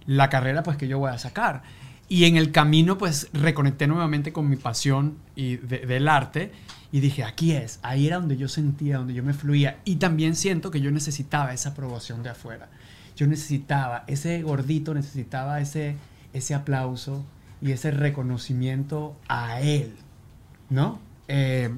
[0.06, 1.62] la carrera pues que yo voy a sacar.
[2.08, 6.52] Y en el camino, pues reconecté nuevamente con mi pasión y del arte
[6.92, 9.78] y dije, aquí es, ahí era donde yo sentía, donde yo me fluía.
[9.86, 12.68] Y también siento que yo necesitaba esa aprobación de afuera.
[13.16, 15.96] Yo necesitaba, ese gordito necesitaba ese,
[16.32, 17.24] ese aplauso
[17.60, 19.94] y ese reconocimiento a él,
[20.68, 20.98] ¿no?
[21.28, 21.70] Eh,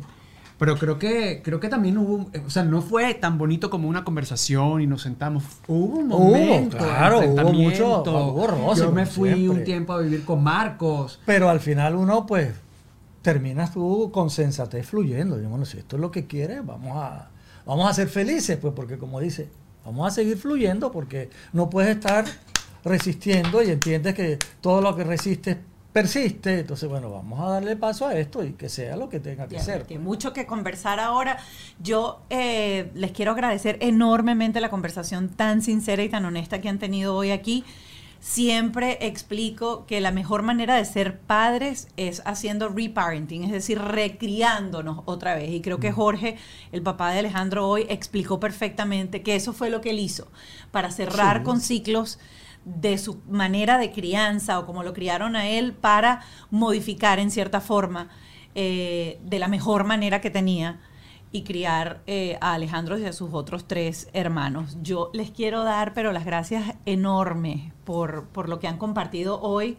[0.58, 4.04] pero creo que, creo que también hubo, o sea, no fue tan bonito como una
[4.04, 5.44] conversación y nos sentamos.
[5.66, 10.42] Hubo un momento, claro, hubo mucho, hubo Yo me fui un tiempo a vivir con
[10.42, 11.20] Marcos.
[11.26, 12.54] Pero al final uno, pues,
[13.20, 15.38] terminas tú con sensatez fluyendo.
[15.38, 17.28] Y bueno, si esto es lo que quieres, vamos a,
[17.66, 19.50] vamos a ser felices, pues, porque como dice,
[19.86, 22.24] vamos a seguir fluyendo porque no puedes estar
[22.84, 25.56] resistiendo y entiendes que todo lo que resistes
[25.92, 26.60] persiste.
[26.60, 29.60] Entonces, bueno, vamos a darle paso a esto y que sea lo que tenga que
[29.60, 29.84] ser.
[29.84, 31.38] Tiene mucho que conversar ahora.
[31.78, 36.78] Yo eh, les quiero agradecer enormemente la conversación tan sincera y tan honesta que han
[36.78, 37.64] tenido hoy aquí.
[38.28, 45.02] Siempre explico que la mejor manera de ser padres es haciendo reparenting, es decir, recriándonos
[45.04, 45.52] otra vez.
[45.52, 45.94] Y creo que mm.
[45.94, 46.36] Jorge,
[46.72, 50.26] el papá de Alejandro hoy, explicó perfectamente que eso fue lo que él hizo
[50.72, 52.18] para cerrar con ciclos
[52.64, 56.20] de su manera de crianza o como lo criaron a él para
[56.50, 58.08] modificar en cierta forma
[58.56, 60.80] eh, de la mejor manera que tenía
[61.32, 64.78] y criar eh, a Alejandro y a sus otros tres hermanos.
[64.82, 69.76] Yo les quiero dar, pero las gracias enormes por, por lo que han compartido hoy.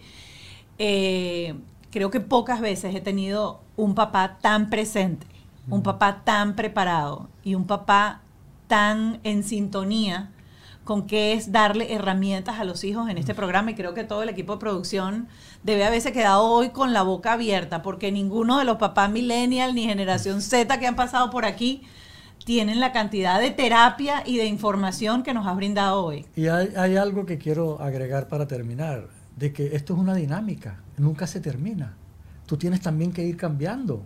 [0.78, 1.56] Eh,
[1.92, 5.26] creo que pocas veces he tenido un papá tan presente,
[5.70, 8.22] un papá tan preparado y un papá
[8.68, 10.32] tan en sintonía
[10.88, 14.24] con qué es darle herramientas a los hijos en este programa y creo que todo
[14.24, 15.28] el equipo de producción
[15.62, 19.84] debe haberse quedado hoy con la boca abierta porque ninguno de los papás millennial ni
[19.84, 21.84] generación Z que han pasado por aquí
[22.46, 26.26] tienen la cantidad de terapia y de información que nos has brindado hoy.
[26.38, 30.80] Y hay, hay algo que quiero agregar para terminar, de que esto es una dinámica,
[30.96, 31.98] nunca se termina.
[32.46, 34.04] Tú tienes también que ir cambiando.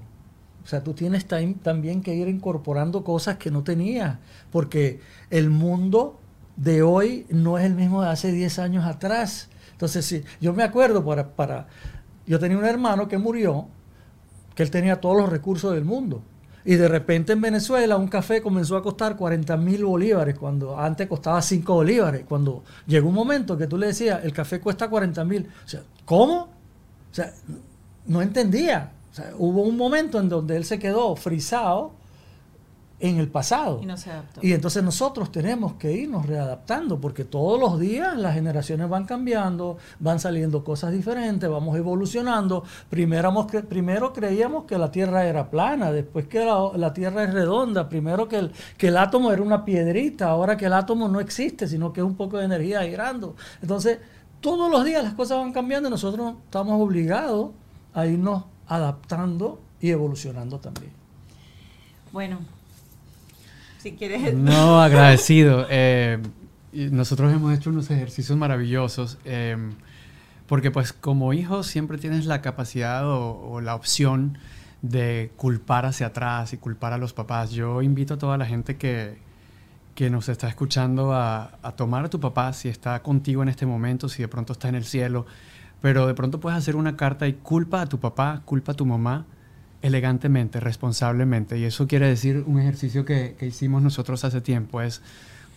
[0.63, 4.17] O sea, tú tienes también que ir incorporando cosas que no tenías,
[4.51, 4.99] porque
[5.29, 6.20] el mundo
[6.61, 9.49] de hoy no es el mismo de hace 10 años atrás.
[9.71, 11.67] Entonces, sí, yo me acuerdo para, para,
[12.27, 13.67] yo tenía un hermano que murió,
[14.53, 16.21] que él tenía todos los recursos del mundo.
[16.63, 21.07] Y de repente en Venezuela un café comenzó a costar 40 mil bolívares, cuando antes
[21.07, 22.25] costaba 5 bolívares.
[22.29, 25.49] Cuando llegó un momento que tú le decías, el café cuesta 40 mil.
[25.65, 26.41] O sea, ¿cómo?
[26.41, 27.33] O sea,
[28.05, 28.91] no entendía.
[29.11, 31.93] O sea, hubo un momento en donde él se quedó frisado
[33.01, 33.79] en el pasado.
[33.81, 34.39] Y no se adaptó.
[34.43, 39.77] Y entonces nosotros tenemos que irnos readaptando, porque todos los días las generaciones van cambiando,
[39.99, 42.63] van saliendo cosas diferentes, vamos evolucionando.
[42.89, 48.27] Primero, primero creíamos que la Tierra era plana, después que la, Tierra es redonda, primero
[48.27, 51.91] que el, que el átomo era una piedrita, ahora que el átomo no existe, sino
[51.91, 53.35] que es un poco de energía girando.
[53.61, 53.97] Entonces,
[54.41, 57.49] todos los días las cosas van cambiando y nosotros estamos obligados
[57.93, 60.91] a irnos adaptando y evolucionando también.
[62.11, 62.39] Bueno,
[63.81, 64.33] si quieres.
[64.33, 65.65] No, agradecido.
[65.69, 66.19] Eh,
[66.73, 69.17] nosotros hemos hecho unos ejercicios maravillosos.
[69.25, 69.57] Eh,
[70.47, 74.37] porque pues como hijo siempre tienes la capacidad o, la opción
[74.81, 77.51] de culpar hacia atrás y culpar a los papás.
[77.51, 79.17] Yo invito a toda la gente que,
[79.95, 83.65] que nos está escuchando a, a, tomar a tu papá si está contigo en este
[83.65, 85.25] momento, si de pronto está en el cielo,
[85.81, 88.85] pero de pronto puedes hacer una carta y culpa a tu papá, culpa a tu
[88.85, 89.25] mamá
[89.81, 91.57] elegantemente, responsablemente.
[91.57, 95.01] Y eso quiere decir un ejercicio que, hicimos nosotros hace tiempo, es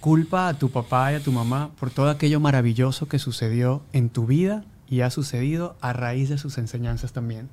[0.00, 4.10] culpa a tu papá y a tu mamá por todo aquello maravilloso que sucedió en
[4.10, 7.48] tu vida y ha sucedido a raíz de sus enseñanzas también.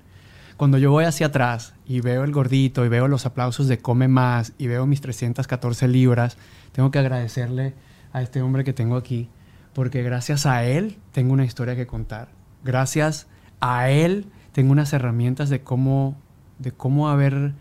[0.57, 4.07] Cuando yo voy hacia atrás y veo el gordito y veo los aplausos de Come
[4.07, 6.37] Más y veo mis 314 libras,
[6.71, 7.73] tengo que agradecerle
[8.13, 9.29] a este hombre que tengo aquí,
[9.73, 12.27] porque gracias a él tengo una historia que contar.
[12.63, 13.27] Gracias
[13.59, 16.17] a él tengo unas herramientas de cómo
[16.61, 17.53] de cómo haber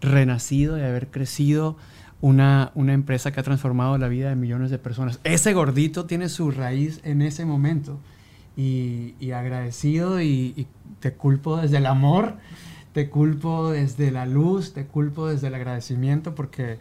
[0.00, 1.76] renacido y haber crecido
[2.20, 5.20] una, una, empresa que ha transformado la vida de millones de personas.
[5.24, 7.98] Ese gordito tiene su raíz en ese momento.
[8.56, 10.66] Y, agradecido y,
[11.00, 12.36] te culpo desde el amor,
[12.94, 16.78] te culpo desde la luz, te culpo desde el agradecimiento porque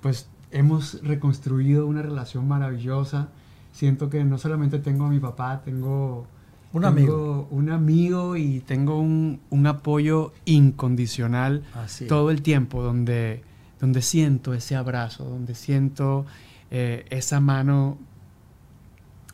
[0.00, 3.28] pues hemos reconstruido una relación maravillosa.
[3.72, 6.26] Siento que no solamente tengo a mi papá, tengo
[6.72, 7.48] un amigo.
[7.50, 11.64] Un amigo y tengo un, apoyo incondicional
[12.08, 13.42] todo el tiempo, donde,
[13.80, 16.26] donde siento ese abrazo, donde siento
[16.70, 17.98] eh, esa mano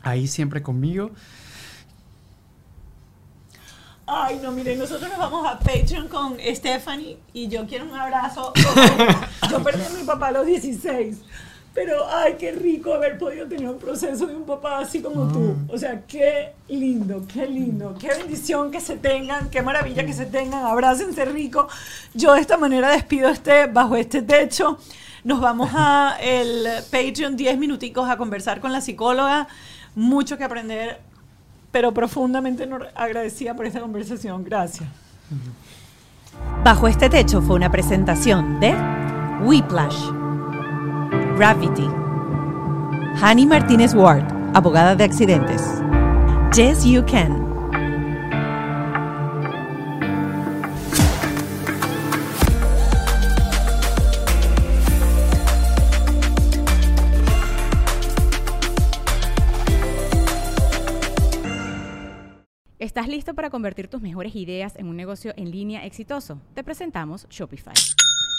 [0.01, 1.11] ahí siempre conmigo.
[4.07, 8.53] Ay, no, miren, nosotros nos vamos a Patreon con Stephanie y yo quiero un abrazo.
[9.49, 11.17] yo perdí a mi papá a los 16
[11.75, 15.57] Pero, ay, qué rico haber podido tener un proceso de un papá así como tú.
[15.67, 20.25] O sea, qué lindo, qué lindo, qué bendición que se tengan, qué maravilla que se
[20.25, 20.65] tengan.
[20.65, 21.67] Abrácense rico.
[22.13, 24.79] Yo de esta manera despido este, bajo este techo.
[25.25, 29.49] Nos vamos a el Patreon 10 minuticos a conversar con la psicóloga.
[29.95, 31.01] Mucho que aprender,
[31.71, 34.45] pero profundamente agradecida por esta conversación.
[34.45, 34.87] Gracias.
[36.63, 38.75] Bajo este techo fue una presentación de
[39.43, 40.09] Whiplash,
[41.37, 41.89] Gravity,
[43.21, 45.61] Honey Martínez Ward, abogada de accidentes,
[46.55, 47.43] Yes You Can.
[62.79, 66.39] ¿Estás listo para convertir tus mejores ideas en un negocio en línea exitoso?
[66.53, 67.73] Te presentamos Shopify.